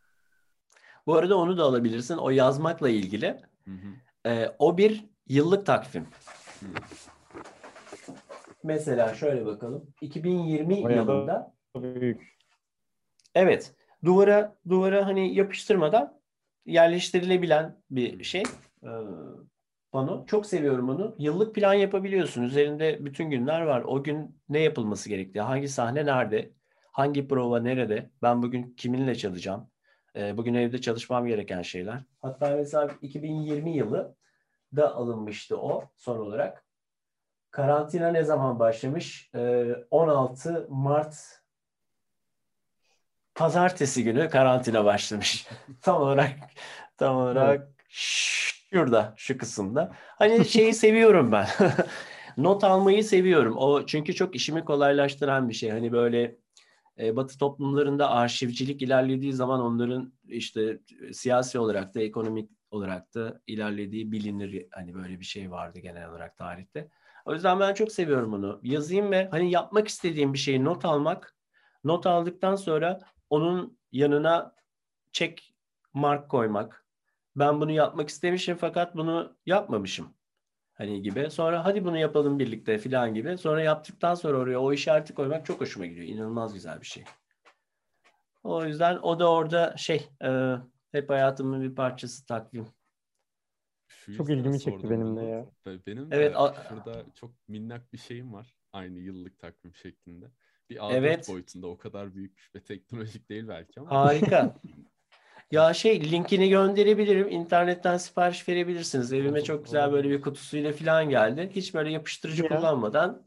[1.07, 2.17] Bu arada onu da alabilirsin.
[2.17, 3.41] O yazmakla ilgili.
[3.65, 4.31] Hı hı.
[4.31, 6.07] Ee, o bir yıllık takvim.
[6.61, 6.67] Hı.
[8.65, 9.95] Mesela şöyle bakalım.
[10.01, 12.37] 2020 Bayağı yılında büyük.
[13.35, 13.75] Evet.
[14.05, 16.21] Duvara duvara hani yapıştırmadan
[16.67, 18.43] yerleştirilebilen bir şey.
[18.83, 18.89] Ee,
[19.93, 20.27] pano.
[20.27, 21.15] Çok seviyorum onu.
[21.19, 22.43] Yıllık plan yapabiliyorsun.
[22.43, 23.83] Üzerinde bütün günler var.
[23.83, 26.53] O gün ne yapılması gerektiği, hangi sahne nerede,
[26.93, 29.71] hangi prova nerede, ben bugün kiminle çalacağım,
[30.17, 32.03] e, bugün evde çalışmam gereken şeyler.
[32.23, 34.17] Hatta mesela 2020 yılı
[34.77, 36.65] da alınmıştı o son olarak.
[37.51, 39.31] Karantina ne zaman başlamış?
[39.35, 41.43] E, 16 Mart
[43.35, 45.49] Pazartesi günü karantina başlamış.
[45.81, 46.31] tam olarak
[46.97, 49.93] tam olarak Şurada, şu kısımda.
[49.95, 51.47] Hani şeyi seviyorum ben.
[52.37, 53.57] Not almayı seviyorum.
[53.57, 55.71] O çünkü çok işimi kolaylaştıran bir şey.
[55.71, 56.37] Hani böyle
[56.99, 60.81] e, Batı toplumlarında arşivcilik ilerlediği zaman onların işte
[61.13, 64.67] siyasi olarak da ekonomik olarak da ilerlediği bilinir.
[64.71, 66.89] Hani böyle bir şey vardı genel olarak tarihte.
[67.25, 68.61] O yüzden ben çok seviyorum onu.
[68.63, 71.37] Yazayım ve hani yapmak istediğim bir şeyi not almak.
[71.85, 73.01] Not aldıktan sonra
[73.31, 74.55] onun yanına
[75.13, 75.43] check
[75.95, 76.87] mark koymak
[77.37, 80.15] ben bunu yapmak istemişim fakat bunu yapmamışım.
[80.75, 81.31] Hani gibi.
[81.31, 83.39] Sonra hadi bunu yapalım birlikte falan gibi.
[83.39, 86.07] Sonra yaptıktan sonra oraya o işareti koymak çok hoşuma gidiyor.
[86.07, 87.05] İnanılmaz güzel bir şey.
[88.43, 90.55] O yüzden o da orada şey e,
[90.93, 92.67] hep hayatımın bir parçası takvim.
[93.89, 95.47] Şu çok ilgimi çekti benim de ya.
[95.87, 96.37] Benim de evet,
[96.69, 98.57] şurada çok minnak bir şeyim var.
[98.73, 100.27] Aynı yıllık takvim şeklinde.
[100.71, 101.29] Bir A4 evet.
[101.29, 103.91] boyutunda o kadar büyük ve teknolojik değil belki ama.
[103.91, 104.55] Harika.
[105.53, 107.29] Ya şey linkini gönderebilirim.
[107.29, 109.13] İnternetten sipariş verebilirsiniz.
[109.13, 111.51] Evime çok güzel böyle bir kutusuyla falan geldi.
[111.55, 112.49] Hiç böyle yapıştırıcı ya.
[112.49, 113.25] kullanmadan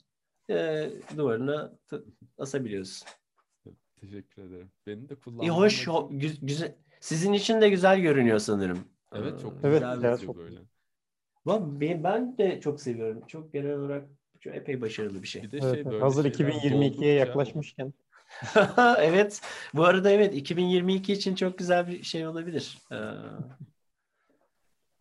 [0.49, 1.71] e, duvarına
[2.37, 3.07] asabiliyorsun.
[4.01, 4.71] Teşekkür ederim.
[4.87, 5.45] Benim de kullanmam.
[5.45, 6.75] İyi hoş, ho, gü- güzel.
[6.99, 8.79] Sizin için de güzel görünüyor sanırım.
[9.13, 10.59] Evet çok evet, güzel çok böyle.
[11.47, 13.21] Ben, ben de çok seviyorum.
[13.27, 14.05] Çok genel olarak
[14.39, 15.43] çok epey başarılı bir şey.
[15.43, 17.93] Bir de evet, şey böyle hazır 2022'ye yaklaşmışken.
[18.97, 19.41] evet.
[19.73, 22.77] Bu arada evet 2022 için çok güzel bir şey olabilir.
[22.91, 22.95] Ee...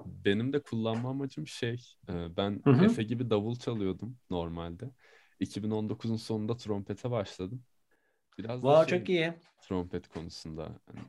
[0.05, 1.97] Benim de kullanma amacım şey.
[2.09, 2.85] E, ben Hı-hı.
[2.85, 4.90] Efe gibi davul çalıyordum normalde.
[5.40, 7.64] 2019'un sonunda trompete başladım.
[8.38, 9.33] Biraz wow, da şey, çok iyi.
[9.62, 10.62] Trompet konusunda.
[10.62, 11.07] Yani,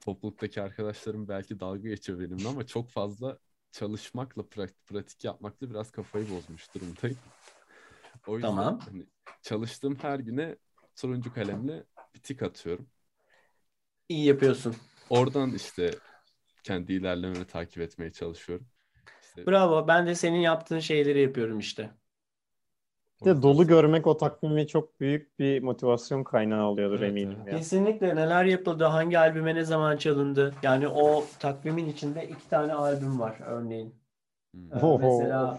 [0.00, 3.38] topluluktaki arkadaşlarım belki dalga geçiyor benimle ama çok fazla
[3.72, 7.18] çalışmakla, pratik, pratik yapmakla biraz kafayı bozmuş durumdayım.
[8.26, 8.80] O yüzden tamam.
[8.80, 9.06] hani,
[9.42, 10.56] çalıştığım her güne
[10.98, 11.84] turuncu kalemle
[12.14, 12.86] bir tik atıyorum.
[14.08, 14.76] İyi yapıyorsun.
[15.10, 15.90] Oradan işte
[16.62, 18.66] kendi ilerlememi takip etmeye çalışıyorum.
[19.22, 19.46] İşte...
[19.46, 19.88] Bravo.
[19.88, 21.90] Ben de senin yaptığın şeyleri yapıyorum işte.
[23.24, 27.38] de dolu görmek o takvimi çok büyük bir motivasyon kaynağı oluyordur evet, eminim.
[27.42, 27.56] Evet.
[27.56, 30.54] Kesinlikle neler yapıldı, hangi albüme ne zaman çalındı.
[30.62, 33.94] Yani o takvimin içinde iki tane albüm var örneğin.
[34.54, 34.72] Hmm.
[34.72, 35.58] Ee, mesela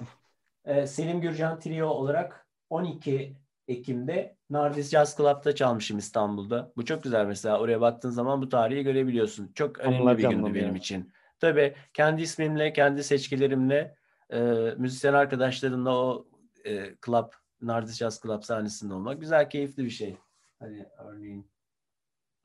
[0.65, 3.36] e, Selim Gürcan Trio olarak 12
[3.69, 6.71] Ekim'de Nardis Jazz Club'da çalmışım İstanbul'da.
[6.77, 7.60] Bu çok güzel mesela.
[7.60, 9.51] Oraya baktığın zaman bu tarihi görebiliyorsun.
[9.55, 11.13] Çok önemli Anlar bir gündü benim için.
[11.39, 13.95] Tabii kendi ismimle, kendi seçkilerimle,
[14.29, 14.39] e,
[14.77, 16.27] müzisyen arkadaşlarımla o
[16.65, 20.17] e, club, Nardis Jazz Club sahnesinde olmak güzel, keyifli bir şey.
[20.60, 21.51] Hani örneğin.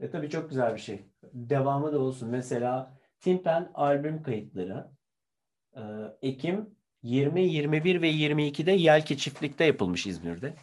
[0.00, 1.04] E tabii çok güzel bir şey.
[1.32, 2.28] Devamı da olsun.
[2.28, 4.86] Mesela Timpen albüm kayıtları
[5.76, 5.82] e,
[6.22, 10.54] Ekim 20, 21 ve 22'de Yelki Çiftlik'te yapılmış İzmir'de.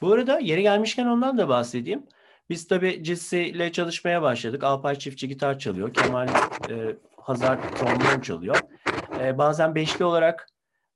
[0.00, 2.06] Bu arada yeri gelmişken ondan da bahsedeyim.
[2.50, 4.64] Biz tabii Cissi çalışmaya başladık.
[4.64, 5.94] Alpay Çiftçi gitar çalıyor.
[5.94, 6.28] Kemal
[6.70, 8.56] e, Hazar trombon çalıyor.
[9.20, 10.48] E, bazen beşli olarak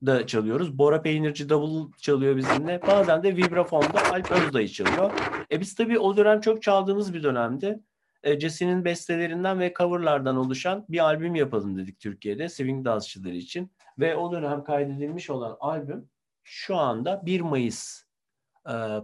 [0.06, 0.78] da çalıyoruz.
[0.78, 2.80] Bora Peynirci davul çalıyor bizimle.
[2.86, 5.12] Bazen de vibrafonda Alp Özdayı çalıyor.
[5.52, 7.80] E biz tabii o dönem çok çaldığımız bir dönemdi.
[8.22, 13.72] E, Jesse'nin bestelerinden ve coverlardan oluşan bir albüm yapalım dedik Türkiye'de swing dansçıları için.
[13.98, 16.08] Ve o dönem kaydedilmiş olan albüm
[16.42, 18.02] şu anda 1 Mayıs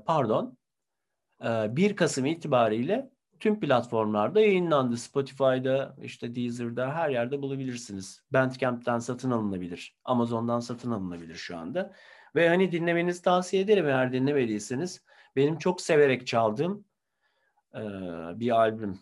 [0.06, 0.58] pardon
[1.44, 4.96] e, 1 Kasım itibariyle tüm platformlarda yayınlandı.
[4.96, 8.22] Spotify'da, işte Deezer'da her yerde bulabilirsiniz.
[8.30, 9.96] Bandcamp'ten satın alınabilir.
[10.04, 11.94] Amazon'dan satın alınabilir şu anda.
[12.34, 15.02] Ve hani dinlemenizi tavsiye ederim eğer dinlemediyseniz.
[15.36, 16.84] Benim çok severek çaldığım
[17.74, 17.80] e,
[18.40, 18.98] bir albüm.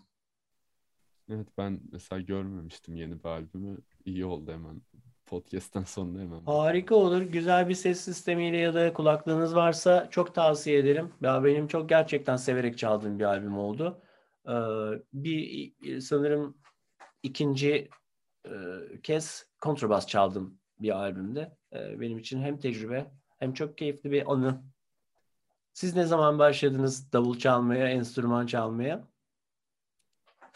[1.31, 3.79] Evet ben mesela görmemiştim yeni bir albümü.
[4.05, 4.83] İyi oldu hemen.
[5.27, 6.41] Podcast'ten sonra hemen.
[6.41, 7.23] Harika olur.
[7.23, 11.13] Güzel bir ses sistemiyle ya da kulaklığınız varsa çok tavsiye ederim.
[11.21, 14.03] Ya benim çok gerçekten severek çaldığım bir albüm oldu.
[14.49, 14.53] Ee,
[15.13, 16.59] bir sanırım
[17.23, 17.89] ikinci
[18.47, 18.53] e,
[19.03, 21.57] kez kontrabas çaldım bir albümde.
[21.73, 24.63] Ee, benim için hem tecrübe hem çok keyifli bir anı.
[25.73, 29.09] Siz ne zaman başladınız davul çalmaya, enstrüman çalmaya?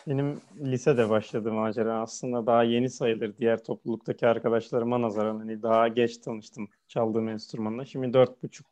[0.09, 6.19] Benim lisede başladı macera aslında daha yeni sayılır diğer topluluktaki arkadaşlarıma nazaran hani daha geç
[6.19, 7.85] tanıştım çaldığım enstrümanla.
[7.85, 8.67] Şimdi dört buçuk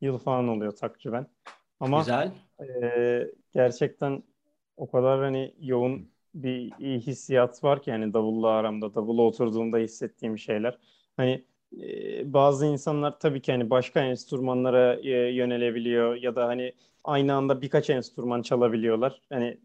[0.00, 1.26] yıl falan oluyor takriben.
[1.80, 2.32] Ama Güzel.
[2.60, 4.22] e, gerçekten
[4.76, 10.38] o kadar hani yoğun bir iyi hissiyat var ki yani davulla aramda, davulla oturduğumda hissettiğim
[10.38, 10.78] şeyler.
[11.16, 11.44] Hani
[11.82, 16.72] e, bazı insanlar tabii ki hani başka enstrümanlara e, yönelebiliyor ya da hani
[17.04, 19.20] aynı anda birkaç enstrüman çalabiliyorlar.
[19.28, 19.58] Hani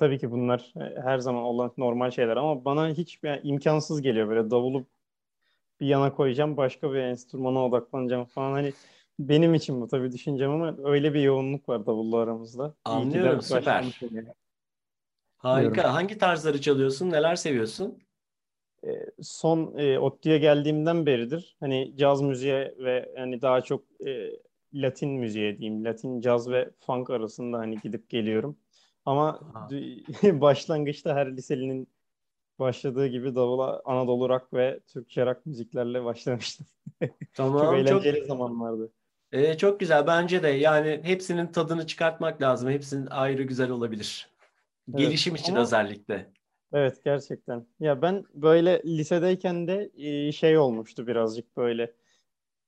[0.00, 4.28] tabii ki bunlar e, her zaman olan normal şeyler ama bana hiç yani imkansız geliyor
[4.28, 4.86] böyle davulu
[5.80, 8.72] bir yana koyacağım başka bir enstrümana odaklanacağım falan hani
[9.18, 12.74] benim için bu tabii düşüncem ama öyle bir yoğunluk var davulla aramızda.
[12.84, 13.84] Anlıyorum, süper.
[14.10, 14.26] yani.
[15.36, 15.74] Harika.
[15.74, 15.90] Diyorum.
[15.90, 17.10] Hangi tarzları çalıyorsun?
[17.10, 17.98] Neler seviyorsun?
[18.86, 18.90] E,
[19.22, 24.30] son e, ODTÜ'ye geldiğimden beridir hani caz müziğe ve hani daha çok e,
[24.74, 28.56] Latin müziğe diyeyim Latin caz ve funk arasında hani gidip geliyorum.
[29.10, 29.40] Ama
[30.24, 31.88] başlangıçta her liselinin
[32.58, 36.66] başladığı gibi davula Anadolu rock ve Türkçe rock müziklerle başlamıştım.
[37.00, 38.92] Çok Tamam, çok eğlenceli zamanlardı.
[39.32, 40.06] Ee, çok güzel.
[40.06, 42.70] Bence de yani hepsinin tadını çıkartmak lazım.
[42.70, 44.28] Hepsinin ayrı güzel olabilir.
[44.88, 46.30] Evet, Gelişim için ama- özellikle.
[46.72, 47.66] Evet gerçekten.
[47.80, 51.92] Ya ben böyle lisedeyken de e, şey olmuştu birazcık böyle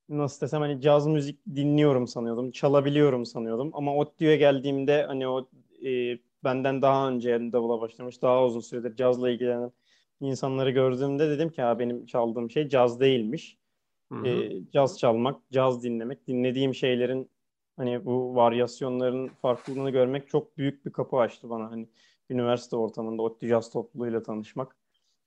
[0.08, 3.70] nasıl desem hani caz müzik dinliyorum sanıyordum, çalabiliyorum sanıyordum.
[3.72, 5.48] Ama ODTÜ'ye geldiğimde hani o
[5.84, 9.72] e, benden daha önce davula başlamış, daha uzun süredir cazla ilgilenen
[10.20, 13.58] insanları gördüğümde dedim ki ha benim çaldığım şey caz değilmiş.
[14.12, 14.26] Hı hı.
[14.26, 17.30] E, caz çalmak, caz dinlemek, dinlediğim şeylerin
[17.76, 21.70] hani bu varyasyonların farklılığını görmek çok büyük bir kapı açtı bana.
[21.70, 21.88] Hani
[22.30, 24.76] üniversite ortamında ODTÜ caz topluluğuyla tanışmak.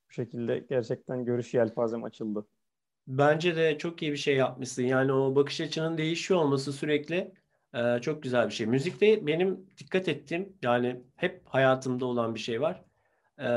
[0.09, 2.45] Bu şekilde gerçekten görüş yelpazem açıldı.
[3.07, 4.83] Bence de çok iyi bir şey yapmışsın.
[4.83, 7.31] Yani o bakış açının değişiyor olması sürekli
[7.75, 8.67] e, çok güzel bir şey.
[8.67, 12.81] Müzikte benim dikkat ettiğim yani hep hayatımda olan bir şey var.
[13.39, 13.47] E,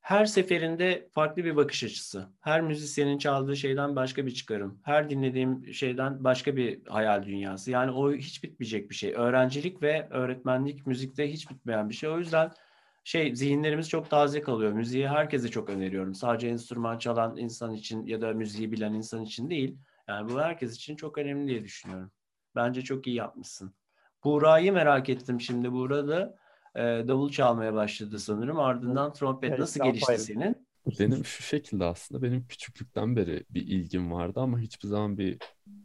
[0.00, 2.28] her seferinde farklı bir bakış açısı.
[2.40, 4.80] Her müzisyenin çaldığı şeyden başka bir çıkarım.
[4.82, 7.70] Her dinlediğim şeyden başka bir hayal dünyası.
[7.70, 9.12] Yani o hiç bitmeyecek bir şey.
[9.14, 12.10] Öğrencilik ve öğretmenlik müzikte hiç bitmeyen bir şey.
[12.10, 12.50] O yüzden
[13.04, 14.72] şey zihinlerimiz çok taze kalıyor.
[14.72, 16.14] Müziği herkese çok öneriyorum.
[16.14, 19.78] Sadece enstrüman çalan insan için ya da müziği bilen insan için değil.
[20.08, 22.10] Yani bu herkes için çok önemli diye düşünüyorum.
[22.56, 23.72] Bence çok iyi yapmışsın.
[24.24, 25.72] Buğra'yı merak ettim şimdi.
[25.72, 26.36] Buğra da
[26.74, 28.58] e, davul çalmaya başladı sanırım.
[28.58, 29.50] Ardından trompet.
[29.50, 30.20] Evet, Nasıl gelişti ayrı.
[30.20, 30.66] senin?
[31.00, 35.38] Benim şu şekilde aslında benim küçüklükten beri bir ilgim vardı ama hiçbir zaman bir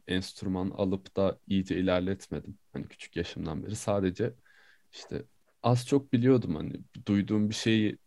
[0.08, 2.58] enstrüman alıp da iyice ilerletmedim.
[2.74, 4.34] Hani küçük yaşımdan beri sadece
[4.92, 5.24] işte
[5.64, 6.74] az çok biliyordum hani
[7.08, 7.98] duyduğum bir şeyi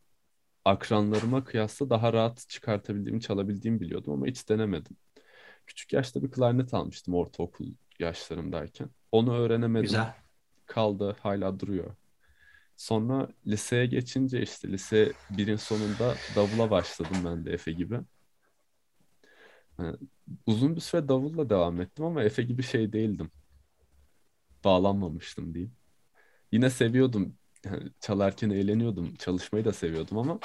[0.64, 4.96] akranlarıma kıyasla daha rahat çıkartabildiğimi, çalabildiğimi biliyordum ama hiç denemedim.
[5.66, 7.66] Küçük yaşta bir klarnet almıştım ortaokul
[8.00, 8.90] yaşlarımdayken.
[9.12, 9.83] Onu öğrenemedim.
[9.87, 10.14] Güzel.
[10.66, 11.94] Kaldı, hala duruyor.
[12.76, 18.00] Sonra liseye geçince işte lise birin sonunda davula başladım ben de Efe gibi.
[19.78, 19.96] Yani
[20.46, 23.30] uzun bir süre davulla devam ettim ama Efe gibi şey değildim.
[24.64, 25.72] bağlanmamıştım diyeyim.
[26.52, 27.37] Yine seviyordum.
[27.64, 29.14] Yani çalarken eğleniyordum.
[29.14, 30.38] Çalışmayı da seviyordum ama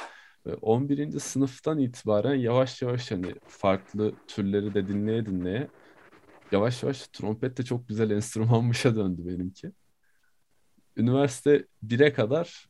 [0.61, 1.15] 11.
[1.15, 5.67] E, sınıftan itibaren yavaş yavaş hani farklı türleri de dinleye dinleye
[6.51, 9.71] yavaş yavaş trompet de çok güzel enstrümanmışa döndü benimki.
[10.97, 12.69] Üniversite 1'e kadar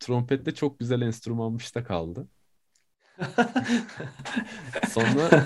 [0.00, 2.26] trompet de çok güzel enstrümanmışta kaldı.
[4.88, 5.44] Sonra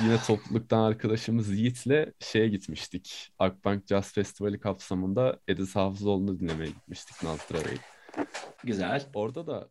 [0.00, 3.32] yine topluluktan arkadaşımız Yiğit'le şeye gitmiştik.
[3.38, 7.78] Akbank Jazz Festivali kapsamında Ediz Hafızoğlu'nu dinlemeye gitmiştik Nazlı Bey.
[8.64, 9.06] Güzel.
[9.14, 9.68] Orada da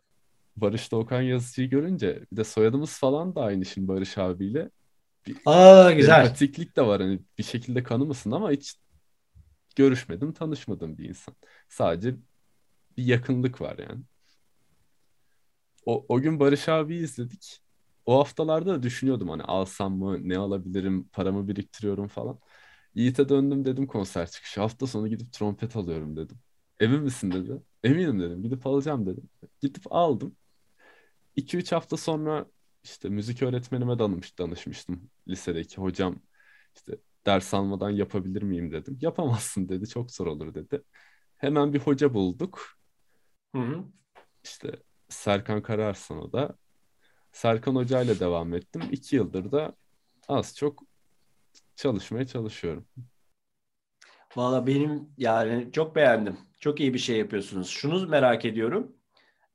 [0.58, 4.70] Barış Doğukan yazıcıyı görünce bir de soyadımız falan da aynı şimdi Barış abiyle.
[5.28, 6.28] Bir Aa güzel.
[6.30, 8.76] Patiklik de var hani bir şekilde kanı mısın ama hiç
[9.76, 11.36] görüşmedim, tanışmadım bir insan.
[11.70, 12.16] Sadece
[12.98, 14.04] bir yakınlık var yani.
[15.86, 17.62] O, o gün Barış abi izledik.
[18.06, 22.40] O haftalarda da düşünüyordum hani alsam mı, ne alabilirim, paramı biriktiriyorum falan.
[22.96, 24.62] Yiğit'e döndüm dedim konser çıkışı.
[24.62, 26.40] Hafta sonu gidip trompet alıyorum dedim.
[26.80, 27.62] Emin misin dedi.
[27.84, 28.44] Eminim dedim.
[28.44, 29.30] Gidip alacağım dedim.
[29.62, 30.36] Gidip aldım.
[31.36, 32.46] 2-3 hafta sonra
[32.88, 36.16] işte müzik öğretmenime danış, danışmıştım lisedeki hocam.
[36.76, 38.98] İşte ders almadan yapabilir miyim dedim.
[39.02, 39.88] Yapamazsın dedi.
[39.90, 40.84] Çok zor olur dedi.
[41.38, 42.78] Hemen bir hoca bulduk.
[43.56, 43.84] Hı hı.
[44.44, 44.72] İşte
[45.10, 46.58] Serkan Kararslan'a da
[47.32, 48.82] Serkan Hoca ile devam ettim.
[48.92, 49.76] İki yıldır da
[50.28, 50.84] az çok
[51.76, 52.88] çalışmaya çalışıyorum.
[54.36, 56.38] Valla benim yani çok beğendim.
[56.60, 57.70] Çok iyi bir şey yapıyorsunuz.
[57.70, 58.96] Şunu merak ediyorum.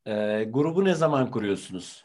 [0.07, 2.05] Ee, grubu ne zaman kuruyorsunuz?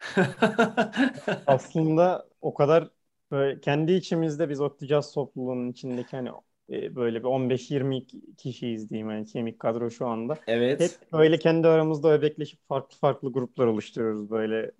[1.46, 2.90] Aslında o kadar
[3.30, 6.30] böyle kendi içimizde biz Otticaz topluluğunun içindeki hani
[6.70, 10.38] e, böyle bir 15-20 kişiyiz diyeyim yani kemik kadro şu anda.
[10.46, 10.80] Evet.
[10.80, 14.70] Hep böyle kendi aramızda öbekleşip farklı farklı gruplar oluşturuyoruz böyle.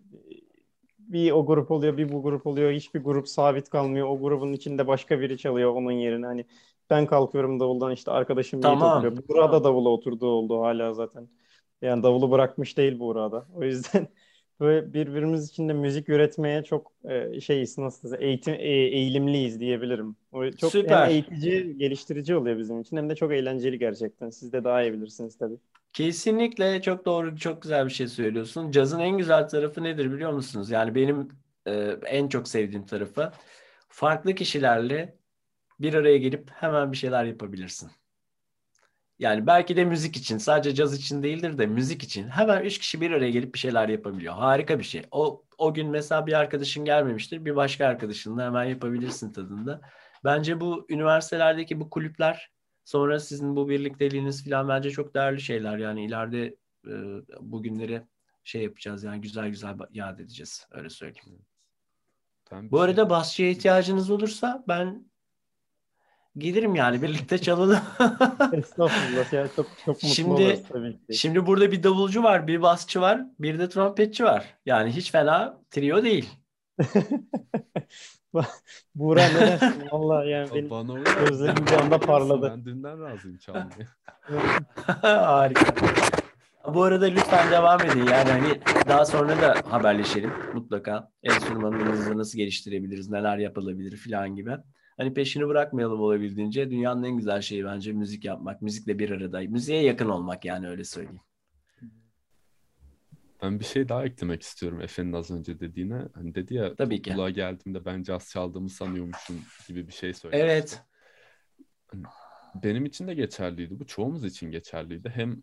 [0.98, 2.72] Bir o grup oluyor, bir bu grup oluyor.
[2.72, 4.08] Hiçbir grup sabit kalmıyor.
[4.08, 6.26] O grubun içinde başka biri çalıyor onun yerine.
[6.26, 6.44] Hani
[6.90, 8.98] ben kalkıyorum davuldan işte arkadaşım tamam.
[8.98, 9.28] oturuyor.
[9.28, 11.28] Burada davula oturduğu oldu hala zaten.
[11.82, 13.46] Yani davulu bırakmış değil burada.
[13.54, 14.08] O yüzden
[14.60, 20.16] böyle birbirimiz için de müzik üretmeye çok e, şeyiz nasıl eğitim e, eğilimliyiz diyebilirim.
[20.32, 21.04] O çok Süper.
[21.04, 24.30] hem eğitici, geliştirici oluyor bizim için hem de çok eğlenceli gerçekten.
[24.30, 25.56] Siz de daha iyi bilirsiniz tabii.
[25.92, 28.70] Kesinlikle çok doğru, çok güzel bir şey söylüyorsun.
[28.70, 30.70] Cazın en güzel tarafı nedir biliyor musunuz?
[30.70, 31.28] Yani benim
[31.66, 33.32] e, en çok sevdiğim tarafı
[33.88, 35.16] farklı kişilerle
[35.80, 37.90] bir araya gelip hemen bir şeyler yapabilirsin.
[39.20, 43.00] Yani belki de müzik için, sadece caz için değildir de müzik için hemen üç kişi
[43.00, 44.34] bir araya gelip bir şeyler yapabiliyor.
[44.34, 45.02] Harika bir şey.
[45.10, 49.80] O o gün mesela bir arkadaşın gelmemiştir, bir başka arkadaşınla hemen yapabilirsin tadında.
[50.24, 52.50] Bence bu üniversitelerdeki bu kulüpler
[52.84, 55.78] sonra sizin bu birlikteliğiniz falan bence çok değerli şeyler.
[55.78, 56.56] Yani ileride
[56.86, 56.92] e,
[57.40, 58.02] bugünleri
[58.44, 61.44] şey yapacağız yani güzel güzel yad edeceğiz öyle söyleyeyim.
[62.52, 62.84] Bu şey...
[62.84, 65.09] arada basçıya ihtiyacınız olursa ben
[66.40, 67.78] Gelirim yani birlikte çalalım.
[68.52, 71.14] Estağfurullah ya çok çok mutlu şimdi, oluruz tabii ki.
[71.14, 74.44] Şimdi burada bir davulcu var, bir basçı var, bir de trompetçi var.
[74.66, 76.30] Yani hiç fena trio değil.
[78.94, 79.88] Buğra ne dersin?
[79.92, 82.52] Valla yani benim Bana gözlerim bir anda parladı.
[82.56, 83.86] Ben dünden razıyım çalmaya.
[85.02, 85.74] Harika.
[86.74, 88.06] Bu arada lütfen devam edin.
[88.06, 91.10] Yani hani daha sonra da haberleşelim mutlaka.
[91.22, 94.56] Enstrümanımızı nasıl geliştirebiliriz, neler yapılabilir falan gibi.
[95.00, 96.70] Hani peşini bırakmayalım olabildiğince.
[96.70, 98.62] Dünyanın en güzel şeyi bence müzik yapmak.
[98.62, 99.40] Müzikle bir arada.
[99.40, 101.20] Müziğe yakın olmak yani öyle söyleyeyim.
[103.42, 106.08] Ben bir şey daha eklemek istiyorum Efe'nin az önce dediğine.
[106.14, 107.14] Hani dedi ya Tabii ki.
[107.34, 110.42] geldiğimde ben caz çaldığımı sanıyormuşum gibi bir şey söyledi.
[110.42, 110.82] Evet.
[111.86, 112.02] Hani
[112.62, 113.80] benim için de geçerliydi.
[113.80, 115.08] Bu çoğumuz için geçerliydi.
[115.14, 115.42] Hem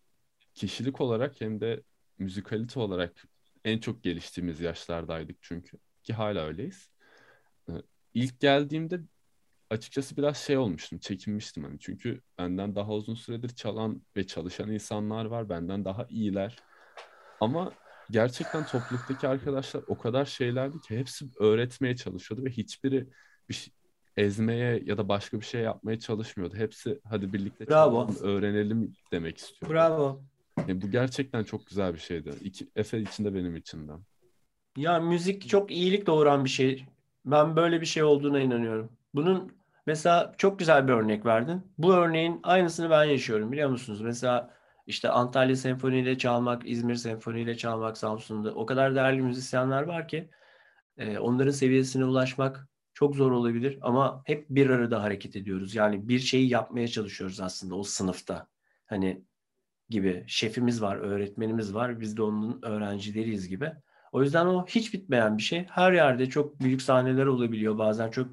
[0.53, 1.83] kişilik olarak hem de
[2.19, 3.27] müzikalite olarak
[3.65, 5.77] en çok geliştiğimiz yaşlardaydık çünkü.
[6.03, 6.89] Ki hala öyleyiz.
[7.69, 7.73] Ee,
[8.13, 8.99] ilk geldiğimde
[9.69, 11.79] açıkçası biraz şey olmuştum, çekinmiştim hani.
[11.79, 16.57] Çünkü benden daha uzun süredir çalan ve çalışan insanlar var, benden daha iyiler.
[17.41, 17.71] Ama
[18.11, 23.07] gerçekten topluluktaki arkadaşlar o kadar şeylerdi ki hepsi öğretmeye çalışıyordu ve hiçbiri
[23.49, 23.73] bir şey,
[24.17, 26.55] ezmeye ya da başka bir şey yapmaya çalışmıyordu.
[26.55, 27.91] Hepsi hadi birlikte Bravo.
[27.91, 29.73] Çalalım, öğrenelim demek istiyordu.
[29.73, 30.21] Bravo.
[30.57, 32.33] Yani bu gerçekten çok güzel bir şeydi.
[32.41, 33.91] İki, Efe için de benim için de.
[34.77, 36.85] Ya müzik çok iyilik doğuran bir şey.
[37.25, 38.96] Ben böyle bir şey olduğuna inanıyorum.
[39.13, 39.51] Bunun
[39.85, 41.73] mesela çok güzel bir örnek verdin.
[41.77, 44.01] Bu örneğin aynısını ben yaşıyorum biliyor musunuz?
[44.01, 44.53] Mesela
[44.87, 50.07] işte Antalya Senfoni ile çalmak, İzmir Senfoni ile çalmak, Samsun'da o kadar değerli müzisyenler var
[50.07, 50.29] ki
[50.97, 55.75] e, onların seviyesine ulaşmak çok zor olabilir ama hep bir arada hareket ediyoruz.
[55.75, 58.47] Yani bir şeyi yapmaya çalışıyoruz aslında o sınıfta.
[58.85, 59.23] Hani
[59.89, 61.99] gibi şefimiz var, öğretmenimiz var.
[61.99, 63.71] Biz de onun öğrencileriyiz gibi.
[64.11, 65.65] O yüzden o hiç bitmeyen bir şey.
[65.69, 67.77] Her yerde çok büyük sahneler olabiliyor.
[67.77, 68.27] Bazen çok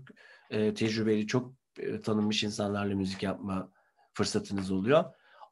[0.51, 3.69] e, tecrübeli, çok e, tanınmış insanlarla müzik yapma
[4.15, 5.05] fırsatınız oluyor.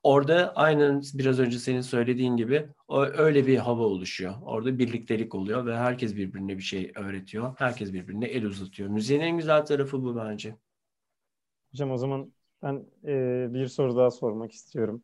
[0.02, 4.34] Orada aynen biraz önce senin söylediğin gibi o, öyle bir hava oluşuyor.
[4.42, 7.54] Orada birliktelik oluyor ve herkes birbirine bir şey öğretiyor.
[7.58, 8.88] Herkes birbirine el uzatıyor.
[8.88, 10.56] Müziğin en güzel tarafı bu bence.
[11.72, 12.32] Hocam o zaman
[12.62, 15.02] ben e, bir soru daha sormak istiyorum.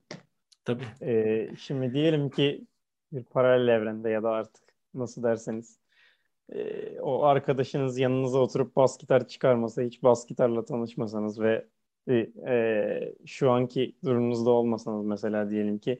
[0.65, 0.85] Tabii.
[1.03, 2.67] E, şimdi diyelim ki
[3.13, 4.63] bir paralel evrende ya da artık
[4.95, 5.79] nasıl derseniz
[6.53, 11.67] e, o arkadaşınız yanınıza oturup bas gitar çıkarmasa, hiç bas gitarla tanışmasanız ve
[12.47, 15.99] e, şu anki durumunuzda olmasanız mesela diyelim ki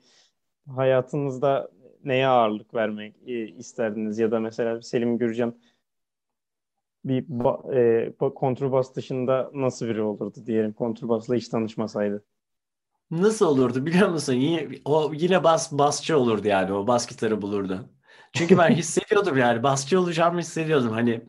[0.77, 1.71] hayatınızda
[2.05, 5.55] neye ağırlık vermek e, isterdiniz ya da mesela Selim Gürcan
[7.05, 7.25] bir
[7.75, 12.25] e, kontrbas dışında nasıl biri olurdu diyelim kontrbasla hiç tanışmasaydı?
[13.11, 14.33] Nasıl olurdu biliyor musun?
[14.33, 17.89] Yine, o yine bas basçı olurdu yani o bas gitarı bulurdu.
[18.33, 20.91] Çünkü ben hissediyordum yani basçı olacağımı hissediyordum.
[20.91, 21.21] Hani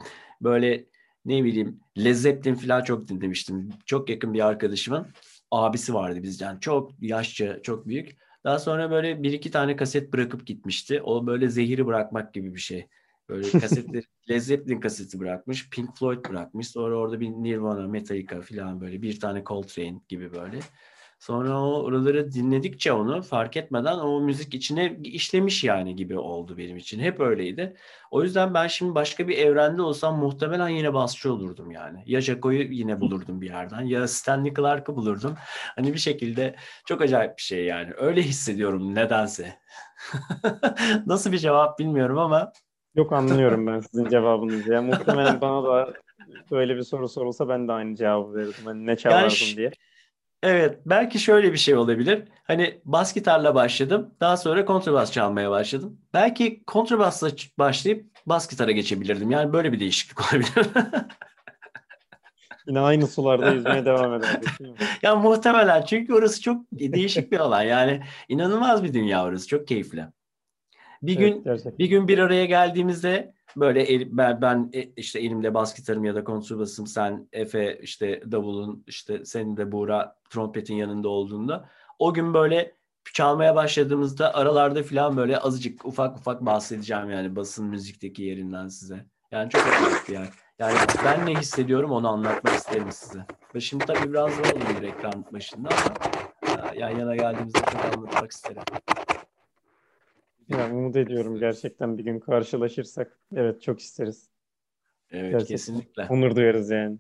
[0.42, 0.86] böyle
[1.26, 3.70] ne bileyim Led Zeppelin falan çok dinlemiştim.
[3.86, 5.08] Çok yakın bir arkadaşımın
[5.52, 6.60] abisi vardı bizden.
[6.60, 8.18] Çok yaşça, çok büyük.
[8.44, 11.02] Daha sonra böyle bir iki tane kaset bırakıp gitmişti.
[11.02, 12.88] O böyle zehiri bırakmak gibi bir şey.
[13.30, 16.68] Böyle kasetleri, Led Zeppelin kaseti bırakmış, Pink Floyd bırakmış.
[16.68, 20.60] Sonra orada bir Nirvana, Metallica falan böyle bir tane Coltrane gibi böyle.
[21.20, 26.78] Sonra o oraları dinledikçe onu fark etmeden o müzik içine işlemiş yani gibi oldu benim
[26.78, 27.00] için.
[27.00, 27.76] Hep öyleydi.
[28.12, 32.04] O yüzden ben şimdi başka bir evrende olsam muhtemelen yine basçı olurdum yani.
[32.06, 35.36] Ya Jaco'yu yine bulurdum bir yerden ya Stanley Clark'ı bulurdum.
[35.76, 36.56] Hani bir şekilde
[36.86, 37.94] çok acayip bir şey yani.
[37.98, 39.60] Öyle hissediyorum nedense.
[41.06, 42.52] Nasıl bir cevap bilmiyorum ama.
[42.96, 44.74] Yok anlıyorum ben sizin cevabınızı.
[44.74, 45.94] Ya muhtemelen bana da
[46.52, 48.66] böyle bir soru sorulsa ben de aynı cevabı verirdim.
[48.66, 49.72] Hani ne çalardım yani diye.
[50.44, 52.24] Evet, belki şöyle bir şey olabilir.
[52.44, 54.16] Hani bas gitarla başladım.
[54.20, 56.02] Daha sonra kontrbas çalmaya başladım.
[56.14, 59.32] Belki kontrbasla başlayıp bas gitara geçebilirdim.
[59.32, 60.68] Yani böyle bir değişiklik olabilir.
[62.68, 64.50] Yine aynı sularda yüzmeye devam ederdik.
[65.02, 67.62] ya muhtemelen çünkü orası çok değişik bir alan.
[67.62, 69.48] Yani inanılmaz bir dünya orası.
[69.48, 70.06] Çok keyifli.
[71.02, 71.78] Bir evet, gün gerçekten.
[71.78, 76.16] bir gün bir araya geldiğimizde böyle el, ben, ben e, işte elimde bas gitarım ya
[76.16, 81.70] da kontrbasım sen Efe işte davulun işte senin de Buğra trompetin yanında olduğunda
[82.00, 82.76] o gün böyle
[83.14, 89.06] çalmaya başladığımızda aralarda falan böyle azıcık ufak ufak bahsedeceğim yani basın müzikteki yerinden size.
[89.32, 90.28] Yani çok acayip yani.
[90.60, 93.26] Yani ben ne hissediyorum onu anlatmak isterim size.
[93.56, 98.64] Ve şimdi tabii biraz zor oluyor ekran başında ama yan yana geldiğimizde çok anlatmak isterim.
[100.50, 103.20] Ya umut ediyorum gerçekten bir gün karşılaşırsak.
[103.36, 104.30] Evet çok isteriz.
[105.12, 105.56] Evet gerçekten.
[105.56, 106.08] kesinlikle.
[106.10, 107.00] Onur duyarız yani.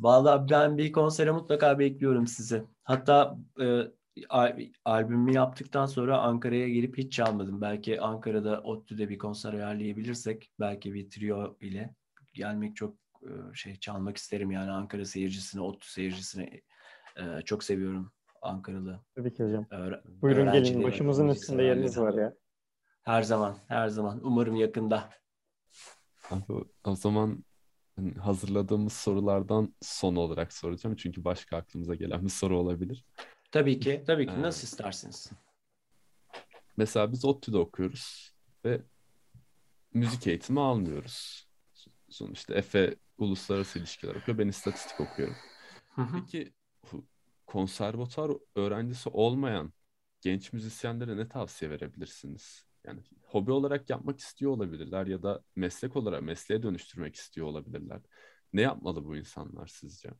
[0.00, 2.62] Vallahi ben bir konsere mutlaka bekliyorum sizi.
[2.82, 3.82] Hatta e,
[4.84, 7.60] albümü yaptıktan sonra Ankara'ya gelip hiç çalmadım.
[7.60, 11.94] Belki Ankara'da ODTÜ'de bir konser ayarlayabilirsek belki bir trio ile
[12.34, 16.62] gelmek çok e, şey çalmak isterim yani Ankara seyircisini, ODTÜ seyircisini
[17.16, 19.00] e, çok seviyorum Ankaralı.
[19.14, 19.66] Tabii ki hocam.
[19.70, 22.34] Öğre- Buyurun gelin başımızın üstünde yeriniz var ya.
[23.06, 24.20] Her zaman, her zaman.
[24.22, 25.10] Umarım yakında.
[26.30, 27.44] Abi, o zaman
[27.96, 30.96] hani hazırladığımız sorulardan son olarak soracağım.
[30.96, 33.04] Çünkü başka aklımıza gelen bir soru olabilir.
[33.52, 34.42] Tabii ki, tabii ki.
[34.42, 35.30] Nasıl isterseniz.
[36.76, 38.34] Mesela biz ODTÜ'de okuyoruz
[38.64, 38.82] ve
[39.94, 41.48] müzik eğitimi almıyoruz.
[42.08, 45.36] Sonuçta Efe uluslararası ilişkiler okuyor, ben istatistik okuyorum.
[46.12, 46.52] Peki
[47.46, 49.72] konservatuar öğrencisi olmayan
[50.20, 52.65] genç müzisyenlere ne tavsiye verebilirsiniz?
[52.86, 58.00] Yani hobi olarak yapmak istiyor olabilirler ya da meslek olarak mesleğe dönüştürmek istiyor olabilirler.
[58.52, 60.10] Ne yapmalı bu insanlar sizce?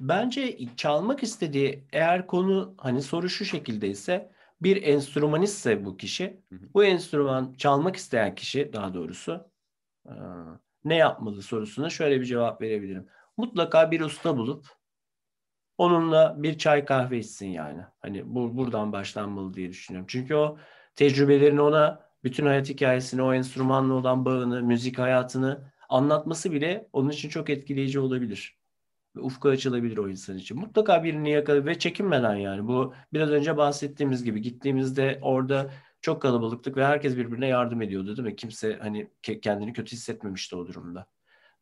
[0.00, 4.32] Bence çalmak istediği eğer konu hani soru şu şekilde ise
[4.62, 6.74] bir enstrümanistse bu kişi, hı hı.
[6.74, 9.50] bu enstrüman çalmak isteyen kişi daha doğrusu
[10.84, 13.06] ne yapmalı sorusuna şöyle bir cevap verebilirim.
[13.36, 14.66] Mutlaka bir usta bulup
[15.78, 17.82] onunla bir çay kahve içsin yani.
[18.00, 20.06] Hani bu buradan başlanmalı diye düşünüyorum.
[20.10, 20.58] Çünkü o
[20.96, 27.28] tecrübelerini ona, bütün hayat hikayesini, o enstrümanla olan bağını, müzik hayatını anlatması bile onun için
[27.28, 28.60] çok etkileyici olabilir.
[29.16, 30.58] Ve ufku açılabilir o insan için.
[30.58, 32.68] Mutlaka birini yakalayıp ve çekinmeden yani.
[32.68, 35.70] Bu biraz önce bahsettiğimiz gibi gittiğimizde orada
[36.00, 38.36] çok kalabalıktık ve herkes birbirine yardım ediyordu değil mi?
[38.36, 39.10] Kimse hani
[39.42, 41.06] kendini kötü hissetmemişti o durumda.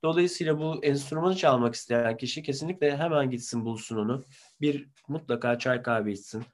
[0.02, 4.24] Dolayısıyla bu enstrümanı çalmak isteyen kişi kesinlikle hemen gitsin bulsun onu.
[4.60, 6.44] Bir mutlaka çay kahve içsin.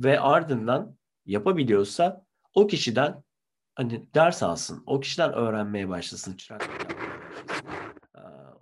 [0.00, 0.96] Ve ardından
[1.26, 2.24] yapabiliyorsa
[2.54, 3.22] o kişiden
[3.74, 4.82] hani ders alsın.
[4.86, 6.36] O kişiden öğrenmeye başlasın.
[6.36, 6.86] Çırak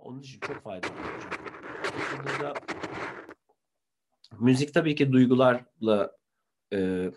[0.05, 0.91] onun için çok faydalı.
[2.23, 2.53] Burada
[4.39, 6.11] müzik tabii ki duygularla
[6.73, 7.11] e,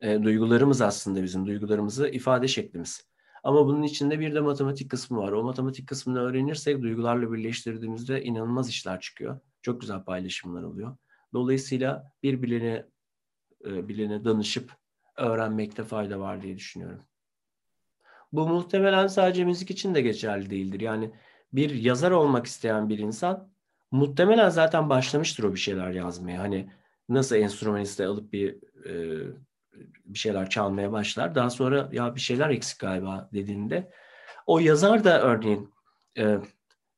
[0.00, 3.08] e, duygularımız aslında bizim duygularımızı ifade şeklimiz.
[3.42, 5.32] Ama bunun içinde bir de matematik kısmı var.
[5.32, 9.40] O matematik kısmını öğrenirsek duygularla birleştirdiğimizde inanılmaz işler çıkıyor.
[9.62, 10.96] Çok güzel paylaşımlar oluyor.
[11.32, 12.86] Dolayısıyla birbirine
[13.64, 14.72] e, birine danışıp
[15.16, 17.02] öğrenmekte fayda var diye düşünüyorum.
[18.32, 20.80] Bu muhtemelen sadece müzik için de geçerli değildir.
[20.80, 21.10] Yani
[21.52, 23.48] bir yazar olmak isteyen bir insan
[23.90, 26.40] muhtemelen zaten başlamıştır o bir şeyler yazmaya.
[26.40, 26.70] Hani
[27.08, 28.54] nasıl enstrümaniste alıp bir
[28.86, 29.22] e,
[30.04, 31.34] bir şeyler çalmaya başlar.
[31.34, 33.90] Daha sonra ya bir şeyler eksik galiba dediğinde
[34.46, 35.70] o yazar da örneğin
[36.18, 36.38] e,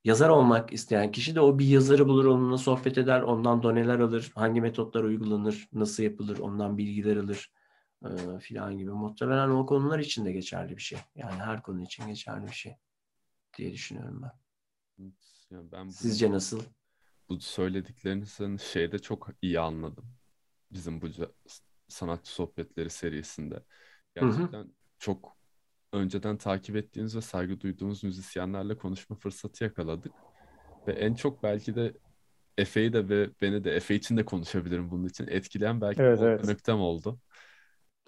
[0.04, 4.32] yazar olmak isteyen kişi de o bir yazarı bulur, onunla sohbet eder, ondan doneler alır,
[4.34, 7.52] hangi metotlar uygulanır, nasıl yapılır, ondan bilgiler alır
[8.04, 8.90] e, filan gibi.
[8.90, 10.98] Muhtemelen o konular için de geçerli bir şey.
[11.16, 12.76] Yani her konu için geçerli bir şey
[13.58, 14.32] diye düşünüyorum ben.
[15.50, 16.60] Ben bu, Sizce nasıl?
[17.28, 20.04] Bu söylediklerinizin şeyde çok iyi anladım.
[20.70, 21.08] Bizim bu
[21.88, 23.62] sanatçı sohbetleri serisinde.
[24.14, 24.68] Gerçekten hı hı.
[24.98, 25.36] çok
[25.92, 30.12] önceden takip ettiğiniz ve saygı duyduğumuz müzisyenlerle konuşma fırsatı yakaladık.
[30.86, 31.94] Ve en çok belki de
[32.58, 35.26] Efe'yi de ve beni de Efe için de konuşabilirim bunun için.
[35.26, 36.68] Etkileyen belki evet, evet.
[36.68, 37.18] Oldu.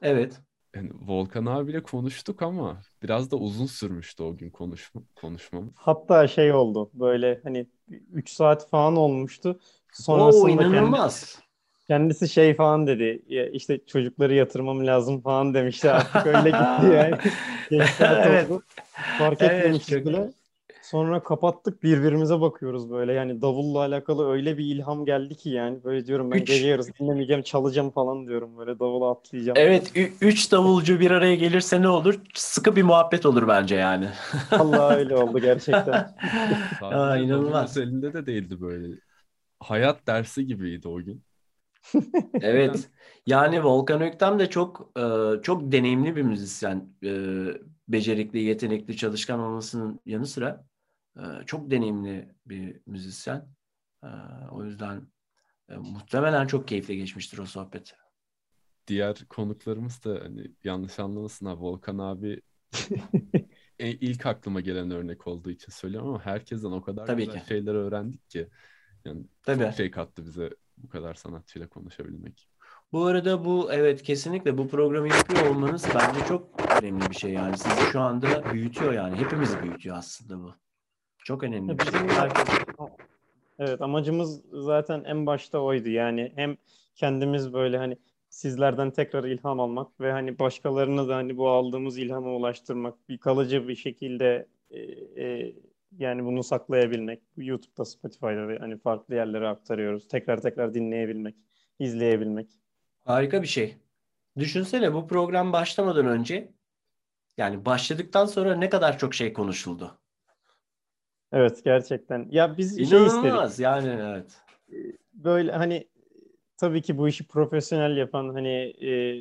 [0.02, 0.40] Evet.
[0.74, 5.72] Yani Volkan abiyle konuştuk ama biraz da uzun sürmüştü o gün konuşma, konuşmamız.
[5.76, 7.66] Hatta şey oldu böyle hani
[8.12, 9.60] 3 saat falan olmuştu.
[9.92, 11.34] Sonrasında Oo inanılmaz.
[11.34, 11.48] Kendi,
[11.88, 13.22] kendisi şey falan dedi.
[13.28, 15.90] Ya işte çocukları yatırmam lazım falan demişti.
[15.90, 17.16] Artık öyle gitti yani.
[18.00, 18.50] evet.
[19.18, 20.30] Fark etmemiştik evet, bile.
[20.90, 23.12] Sonra kapattık birbirimize bakıyoruz böyle.
[23.12, 25.84] Yani davulla alakalı öyle bir ilham geldi ki yani.
[25.84, 26.48] Böyle diyorum ben üç.
[26.48, 28.58] gece yarısı dinlemeyeceğim çalacağım falan diyorum.
[28.58, 29.58] Böyle davula atlayacağım.
[29.58, 32.20] Evet üç davulcu bir araya gelirse ne olur?
[32.34, 34.08] Sıkı bir muhabbet olur bence yani.
[34.50, 36.14] Allah öyle oldu gerçekten.
[36.82, 37.76] Aa, inanılmaz.
[37.76, 38.94] Elinde de değildi böyle.
[39.60, 41.22] Hayat dersi gibiydi o gün.
[42.40, 42.88] evet.
[43.26, 44.90] Yani Volkan Öktem de çok
[45.42, 46.88] çok deneyimli bir müzisyen.
[47.88, 50.68] Becerikli, yetenekli, çalışkan olmasının yanı sıra
[51.46, 53.48] çok deneyimli bir müzisyen.
[54.50, 55.08] O yüzden
[55.68, 57.94] muhtemelen çok keyifli geçmiştir o sohbet.
[58.86, 62.40] Diğer konuklarımız da hani yanlış anlamasın ha Volkan abi
[63.78, 67.48] ilk aklıma gelen örnek olduğu için söylüyorum ama herkesten o kadar Tabii güzel ki.
[67.48, 68.48] şeyler öğrendik ki.
[69.04, 69.64] Yani Tabii.
[69.64, 72.48] çok şey kattı bize bu kadar sanatçıyla konuşabilmek.
[72.92, 77.58] Bu arada bu evet kesinlikle bu programı yapıyor olmanız bence çok önemli bir şey yani.
[77.58, 79.16] Sizi şu anda büyütüyor yani.
[79.16, 80.54] Hepimizi büyütüyor aslında bu.
[81.28, 82.00] Çok önemli bir şey.
[83.58, 85.88] Evet amacımız zaten en başta oydu.
[85.88, 86.56] Yani hem
[86.94, 87.96] kendimiz böyle hani
[88.28, 93.68] sizlerden tekrar ilham almak ve hani başkalarına da hani bu aldığımız ilhama ulaştırmak, bir kalıcı
[93.68, 94.80] bir şekilde e,
[95.22, 95.54] e,
[95.98, 97.22] yani bunu saklayabilmek.
[97.36, 100.08] YouTube'da, Spotify'da ve hani farklı yerlere aktarıyoruz.
[100.08, 101.34] Tekrar tekrar dinleyebilmek,
[101.78, 102.48] izleyebilmek.
[103.04, 103.76] Harika bir şey.
[104.38, 106.52] Düşünsene bu program başlamadan önce
[107.36, 109.98] yani başladıktan sonra ne kadar çok şey konuşuldu.
[111.32, 112.26] Evet gerçekten.
[112.30, 113.64] Ya biz İnanılmaz şey istedik.
[113.64, 114.36] yani evet.
[115.14, 115.88] Böyle hani
[116.56, 119.20] tabii ki bu işi profesyonel yapan hani e,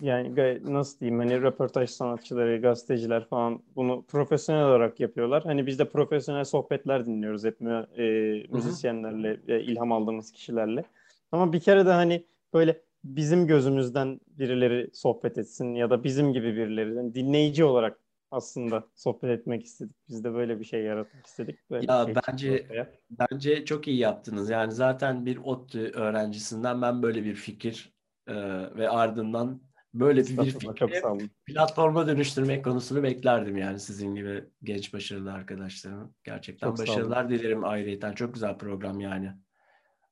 [0.00, 5.44] yani nasıl diyeyim hani röportaj sanatçıları, gazeteciler falan bunu profesyonel olarak yapıyorlar.
[5.44, 8.02] Hani biz de profesyonel sohbetler dinliyoruz hep e,
[8.50, 10.84] müzisyenlerle, e, ilham aldığımız kişilerle.
[11.32, 16.56] Ama bir kere de hani böyle bizim gözümüzden birileri sohbet etsin ya da bizim gibi
[16.56, 17.98] birileri yani dinleyici olarak
[18.36, 19.96] aslında sohbet etmek istedik.
[20.08, 21.70] Biz de böyle bir şey yaratmak istedik.
[21.70, 22.66] Böyle ya şey bence
[23.10, 24.50] bence çok iyi yaptınız.
[24.50, 27.94] Yani zaten bir ODTÜ öğrencisinden ben böyle bir fikir
[28.26, 28.34] e,
[28.76, 29.60] ve ardından
[29.94, 36.14] böyle bir, bir fikri platforma dönüştürmek konusunu beklerdim yani sizin gibi genç başarılı arkadaşlarım.
[36.24, 38.12] Gerçekten çok başarılar dilerim ayrıyeten.
[38.12, 39.32] Çok güzel program yani.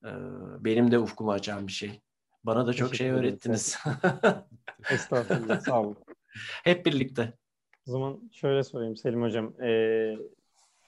[0.05, 0.11] Ee,
[0.61, 2.01] benim de ufkumu açan bir şey.
[2.45, 3.79] Bana da çok şey öğrettiniz.
[4.91, 5.97] Estağfurullah sağ olun.
[6.64, 7.33] Hep birlikte.
[7.89, 9.62] O zaman şöyle sorayım Selim Hocam.
[9.62, 10.16] Ee,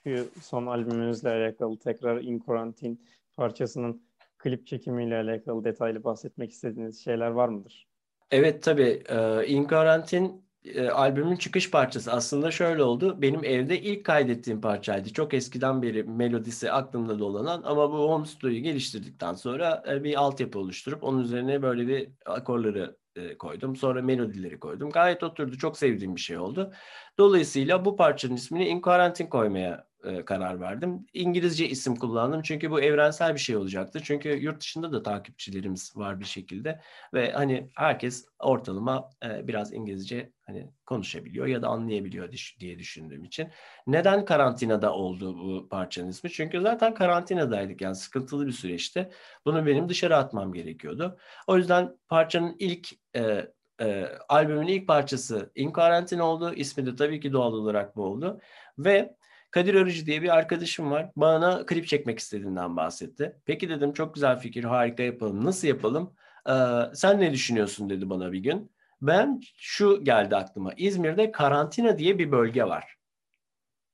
[0.03, 2.97] şu son albümünüzle alakalı tekrar In Quarantine
[3.35, 4.01] parçasının
[4.37, 7.87] klip çekimiyle alakalı detaylı bahsetmek istediğiniz şeyler var mıdır?
[8.31, 9.03] Evet tabii.
[9.47, 10.31] In Quarantine
[10.65, 13.21] e, albümün çıkış parçası aslında şöyle oldu.
[13.21, 15.13] Benim evde ilk kaydettiğim parçaydı.
[15.13, 20.59] Çok eskiden beri melodisi aklımda dolanan ama bu home studio'yu geliştirdikten sonra e, bir altyapı
[20.59, 23.75] oluşturup onun üzerine böyle bir akorları e, koydum.
[23.75, 24.89] Sonra melodileri koydum.
[24.89, 25.57] Gayet oturdu.
[25.57, 26.73] Çok sevdiğim bir şey oldu.
[27.17, 31.05] Dolayısıyla bu parçanın ismini In Quarantine koymaya e, karar verdim.
[31.13, 33.99] İngilizce isim kullandım çünkü bu evrensel bir şey olacaktı.
[34.03, 36.81] Çünkü yurt dışında da takipçilerimiz var bir şekilde
[37.13, 43.49] ve hani herkes ortalama e, biraz İngilizce hani konuşabiliyor ya da anlayabiliyor diye düşündüğüm için.
[43.87, 46.31] Neden karantinada oldu bu parçanın ismi?
[46.31, 49.11] Çünkü zaten karantinadaydık yani sıkıntılı bir süreçte.
[49.45, 51.17] Bunu benim dışarı atmam gerekiyordu.
[51.47, 56.53] O yüzden parçanın ilk e, e, albümün ilk parçası In Quarantine oldu.
[56.53, 58.39] İsmi de tabii ki doğal olarak bu oldu.
[58.77, 59.15] Ve
[59.51, 61.11] Kadir Arıcı diye bir arkadaşım var.
[61.15, 63.35] Bana klip çekmek istediğinden bahsetti.
[63.45, 65.45] Peki dedim çok güzel fikir harika yapalım.
[65.45, 66.13] Nasıl yapalım?
[66.49, 66.53] Ee,
[66.93, 68.71] sen ne düşünüyorsun dedi bana bir gün.
[69.01, 70.73] Ben şu geldi aklıma.
[70.77, 72.97] İzmir'de karantina diye bir bölge var.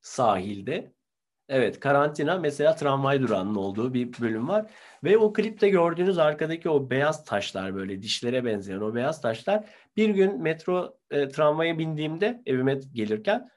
[0.01, 0.93] Sahilde.
[1.49, 4.71] Evet karantina mesela tramvay durağının olduğu bir bölüm var.
[5.03, 9.65] Ve o klipte gördüğünüz arkadaki o beyaz taşlar böyle dişlere benzeyen o beyaz taşlar
[9.97, 13.49] bir gün metro e, tramvaya bindiğimde evime gelirken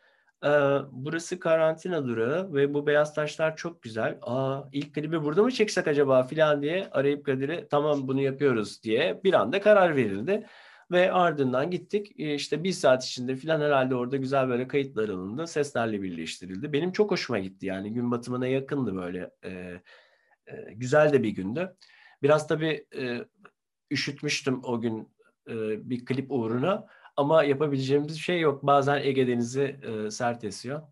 [0.45, 0.49] e,
[0.91, 4.19] burası karantina durağı ve bu beyaz taşlar çok güzel.
[4.23, 9.21] Aa ilk klibi burada mı çeksek acaba filan diye arayıp Kadir'e tamam bunu yapıyoruz diye
[9.25, 10.47] bir anda karar verildi.
[10.91, 15.47] Ve ardından gittik e, işte bir saat içinde filan herhalde orada güzel böyle kayıtlar alındı.
[15.47, 16.73] Seslerle birleştirildi.
[16.73, 19.31] Benim çok hoşuma gitti yani gün batımına yakındı böyle.
[19.45, 19.51] E,
[20.47, 21.77] e, güzel de bir gündü.
[22.23, 23.25] Biraz tabii e,
[23.91, 25.17] üşütmüştüm o gün
[25.49, 25.55] e,
[25.91, 26.87] bir klip uğruna.
[27.17, 28.63] Ama yapabileceğimiz şey yok.
[28.63, 30.83] Bazen Ege Denizi e, sert esiyor.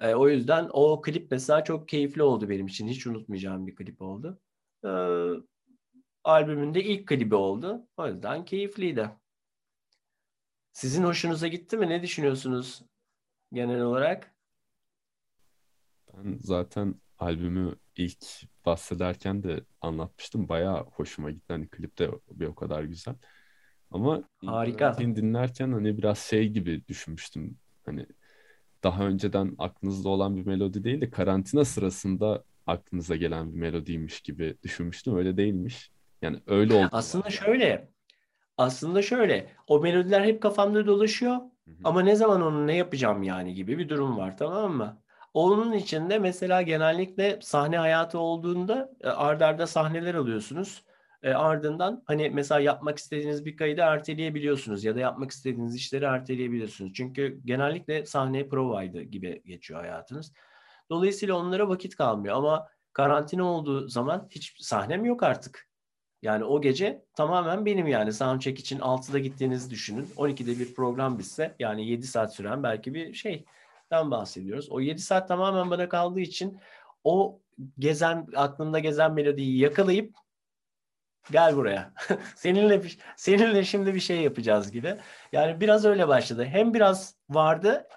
[0.00, 2.88] E, o yüzden o klip mesela çok keyifli oldu benim için.
[2.88, 4.40] Hiç unutmayacağım bir klip oldu.
[4.84, 4.90] E,
[6.24, 7.88] albümün de ilk klibi oldu.
[7.96, 9.10] O yüzden keyifliydi.
[10.72, 11.88] Sizin hoşunuza gitti mi?
[11.88, 12.82] Ne düşünüyorsunuz
[13.52, 14.34] genel olarak?
[16.14, 18.24] Ben zaten albümü ilk
[18.66, 20.48] bahsederken de anlatmıştım.
[20.48, 21.52] Bayağı hoşuma gitti.
[21.52, 23.14] Hani klip de bir o kadar güzel.
[23.90, 24.98] Ama Harika.
[24.98, 27.58] dinlerken hani biraz şey gibi düşünmüştüm.
[27.86, 28.06] Hani
[28.82, 34.56] daha önceden aklınızda olan bir melodi değil de karantina sırasında aklınıza gelen bir melodiymiş gibi
[34.62, 35.16] düşünmüştüm.
[35.16, 35.90] Öyle değilmiş.
[36.22, 36.88] Yani öyle oldu.
[36.92, 37.88] Aslında şöyle.
[38.58, 39.48] Aslında şöyle.
[39.66, 41.32] O melodiler hep kafamda dolaşıyor.
[41.32, 41.74] Hı hı.
[41.84, 45.02] Ama ne zaman onu ne yapacağım yani gibi bir durum var tamam mı?
[45.34, 50.84] Onun için de mesela genellikle sahne hayatı olduğunda e, ardarda sahneler alıyorsunuz.
[51.22, 56.92] E, ardından hani mesela yapmak istediğiniz bir kaydı erteleyebiliyorsunuz ya da yapmak istediğiniz işleri erteleyebiliyorsunuz.
[56.94, 60.32] Çünkü genellikle sahne provaydı gibi geçiyor hayatınız.
[60.90, 65.71] Dolayısıyla onlara vakit kalmıyor ama karantina olduğu zaman hiç sahnem yok artık.
[66.22, 70.08] Yani o gece tamamen benim yani soundcheck için 6'da gittiğinizi düşünün.
[70.16, 74.70] 12'de bir program bitse yani 7 saat süren belki bir şeyden bahsediyoruz.
[74.70, 76.60] O 7 saat tamamen bana kaldığı için
[77.04, 77.40] o
[77.78, 80.14] gezen aklımda gezen melodiyi yakalayıp
[81.30, 81.92] Gel buraya.
[82.36, 82.82] seninle
[83.16, 84.96] seninle şimdi bir şey yapacağız gibi.
[85.32, 86.44] Yani biraz öyle başladı.
[86.44, 87.88] Hem biraz vardı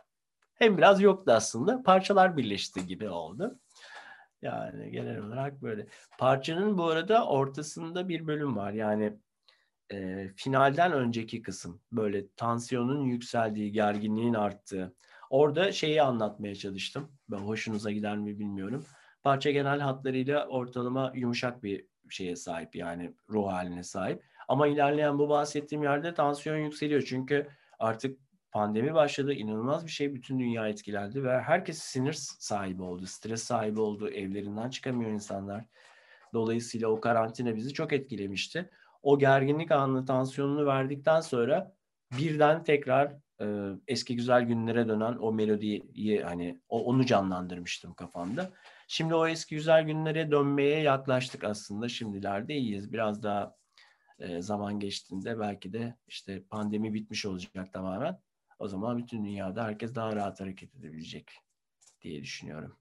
[0.56, 1.84] hem biraz yoktu aslında.
[1.84, 3.60] Parçalar birleşti gibi oldu.
[4.46, 5.88] Yani genel olarak böyle.
[6.18, 8.74] Parçanın bu arada ortasında bir bölüm var.
[8.74, 9.14] Yani
[9.93, 11.82] e, finalden önceki kısım.
[11.91, 14.96] Böyle tansiyonun yükseldiği, gerginliğin arttığı.
[15.30, 17.12] Orada şeyi anlatmaya çalıştım.
[17.30, 18.86] Ben hoşunuza gider mi bilmiyorum.
[19.24, 24.24] Parça genel hatlarıyla ortalama yumuşak bir şeye sahip yani ruh haline sahip.
[24.48, 27.02] Ama ilerleyen bu bahsettiğim yerde tansiyon yükseliyor.
[27.02, 27.48] Çünkü
[27.80, 28.20] artık
[28.56, 29.34] pandemi başladı.
[29.34, 30.14] inanılmaz bir şey.
[30.14, 33.06] Bütün dünya etkilendi ve herkes sinir sahibi oldu.
[33.06, 34.10] Stres sahibi oldu.
[34.10, 35.66] Evlerinden çıkamıyor insanlar.
[36.34, 38.70] Dolayısıyla o karantina bizi çok etkilemişti.
[39.03, 41.76] O gerginlik anını, tansiyonunu verdikten sonra
[42.18, 43.45] birden tekrar e,
[43.88, 48.51] eski güzel günlere dönen o melodiyi hani o, onu canlandırmıştım kafamda.
[48.88, 51.89] Şimdi o eski güzel günlere dönmeye yaklaştık aslında.
[51.89, 52.93] Şimdilerde iyiyiz.
[52.93, 53.56] Biraz daha
[54.20, 58.25] e, zaman geçtiğinde belki de işte pandemi bitmiş olacak tamamen.
[58.60, 61.32] O zaman bütün dünyada herkes daha rahat hareket edebilecek
[62.01, 62.76] diye düşünüyorum.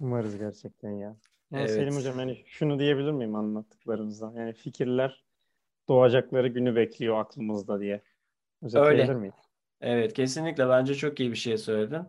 [0.00, 1.16] Umarız gerçekten ya.
[1.50, 1.70] Yani evet.
[1.70, 4.32] Selim Hocam yani şunu diyebilir miyim anlattıklarınızdan?
[4.32, 5.24] Yani fikirler
[5.88, 8.02] doğacakları günü bekliyor aklımızda diye.
[8.74, 9.14] Öyle.
[9.14, 9.32] miyim?
[9.80, 12.02] Evet kesinlikle bence çok iyi bir şey söyledin.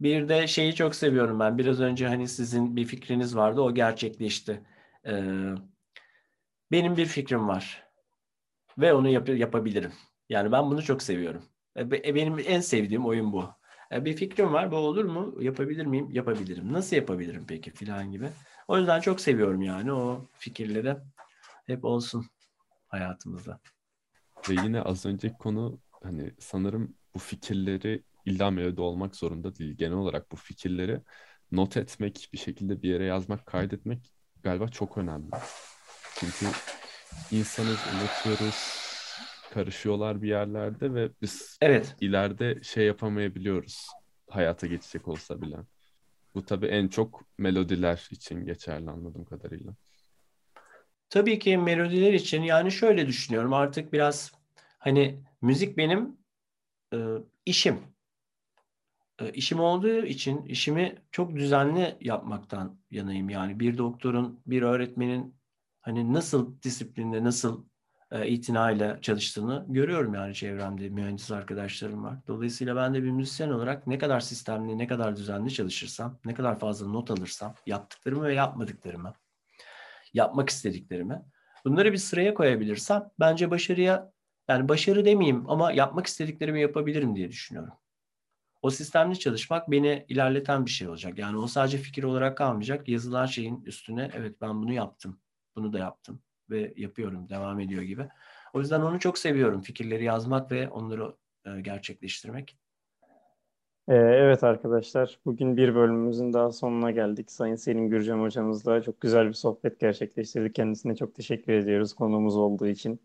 [0.00, 1.58] Bir de şeyi çok seviyorum ben.
[1.58, 3.60] Biraz önce hani sizin bir fikriniz vardı.
[3.60, 4.62] O gerçekleşti.
[5.06, 5.54] Ee,
[6.72, 7.84] benim bir fikrim var.
[8.78, 9.92] Ve onu yap yapabilirim.
[10.28, 11.42] Yani ben bunu çok seviyorum.
[11.76, 13.50] E, benim en sevdiğim oyun bu.
[13.92, 14.72] E, bir fikrim var.
[14.72, 15.42] Bu olur mu?
[15.42, 16.10] Yapabilir miyim?
[16.10, 16.72] Yapabilirim.
[16.72, 17.70] Nasıl yapabilirim peki?
[17.70, 18.28] Filan gibi.
[18.68, 20.96] O yüzden çok seviyorum yani o fikirleri.
[21.66, 22.26] Hep olsun
[22.88, 23.60] hayatımızda.
[24.48, 29.76] Ve yine az önceki konu hani sanırım bu fikirleri illa melodi olmak zorunda değil.
[29.76, 31.00] Genel olarak bu fikirleri
[31.52, 34.12] not etmek, bir şekilde bir yere yazmak, kaydetmek
[34.42, 35.30] galiba çok önemli.
[36.14, 36.46] Çünkü
[37.30, 38.79] insanız, unutuyoruz,
[39.50, 41.96] karışıyorlar bir yerlerde ve biz evet.
[42.00, 43.86] ileride şey yapamayabiliyoruz
[44.30, 45.56] hayata geçecek olsa bile.
[46.34, 49.74] Bu tabii en çok melodiler için geçerli anladığım kadarıyla.
[51.10, 54.32] Tabii ki melodiler için yani şöyle düşünüyorum artık biraz
[54.78, 56.16] hani müzik benim
[56.94, 56.98] e,
[57.46, 57.80] işim.
[59.20, 63.30] E, işim olduğu için işimi çok düzenli yapmaktan yanayım.
[63.30, 65.34] Yani bir doktorun, bir öğretmenin
[65.80, 67.69] hani nasıl disiplinle, nasıl
[68.12, 72.18] e, itinayla çalıştığını görüyorum yani çevremde mühendis arkadaşlarım var.
[72.28, 76.58] Dolayısıyla ben de bir müzisyen olarak ne kadar sistemli, ne kadar düzenli çalışırsam, ne kadar
[76.58, 79.14] fazla not alırsam, yaptıklarımı ve yapmadıklarımı,
[80.14, 81.22] yapmak istediklerimi,
[81.64, 84.12] bunları bir sıraya koyabilirsem bence başarıya,
[84.48, 87.72] yani başarı demeyeyim ama yapmak istediklerimi yapabilirim diye düşünüyorum.
[88.62, 91.18] O sistemli çalışmak beni ilerleten bir şey olacak.
[91.18, 92.88] Yani o sadece fikir olarak kalmayacak.
[92.88, 95.20] Yazılan şeyin üstüne evet ben bunu yaptım,
[95.56, 98.08] bunu da yaptım ve yapıyorum, devam ediyor gibi.
[98.52, 99.60] O yüzden onu çok seviyorum.
[99.62, 102.56] Fikirleri yazmak ve onları e, gerçekleştirmek.
[103.88, 107.30] Ee, evet arkadaşlar, bugün bir bölümümüzün daha sonuna geldik.
[107.30, 110.54] Sayın Selin Gürcan hocamızla çok güzel bir sohbet gerçekleştirdik.
[110.54, 113.00] Kendisine çok teşekkür ediyoruz konuğumuz olduğu için.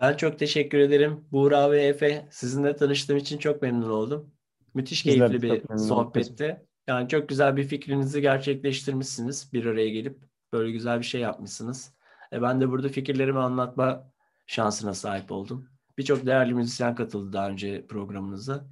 [0.00, 1.24] Ben çok teşekkür ederim.
[1.32, 4.30] Buğra ve Efe sizinle tanıştığım için çok memnun oldum.
[4.74, 6.62] Müthiş Bizler keyifli bir sohbetti.
[6.86, 10.18] Yani çok güzel bir fikrinizi gerçekleştirmişsiniz bir araya gelip.
[10.52, 11.94] Böyle güzel bir şey yapmışsınız.
[12.32, 14.12] E ben de burada fikirlerimi anlatma
[14.46, 15.68] şansına sahip oldum.
[15.98, 18.66] Birçok değerli müzisyen katıldı daha önce programınıza.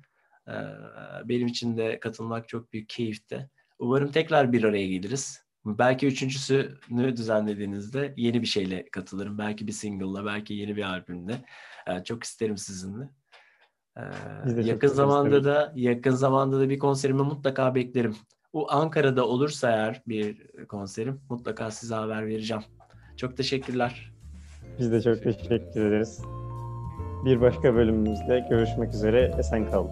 [0.49, 0.53] Ee,
[1.25, 3.51] benim için de katılmak çok büyük keyifti.
[3.79, 5.45] Umarım tekrar bir araya geliriz.
[5.65, 9.39] Belki üçüncüsünü düzenlediğinizde yeni bir şeyle katılırım.
[9.39, 11.45] Belki bir single'la, belki yeni bir albümle.
[11.87, 13.11] Yani çok isterim sizinle.
[13.97, 14.01] Ee,
[14.49, 18.17] çok yakın zamanda da yakın zamanda da bir konserimi mutlaka beklerim.
[18.53, 22.63] Bu Ankara'da olursa eğer bir konserim mutlaka size haber vereceğim.
[23.21, 24.13] Çok teşekkürler.
[24.79, 26.23] Biz de çok teşekkür ederiz.
[27.25, 29.35] Bir başka bölümümüzde görüşmek üzere.
[29.39, 29.91] Esen kalın.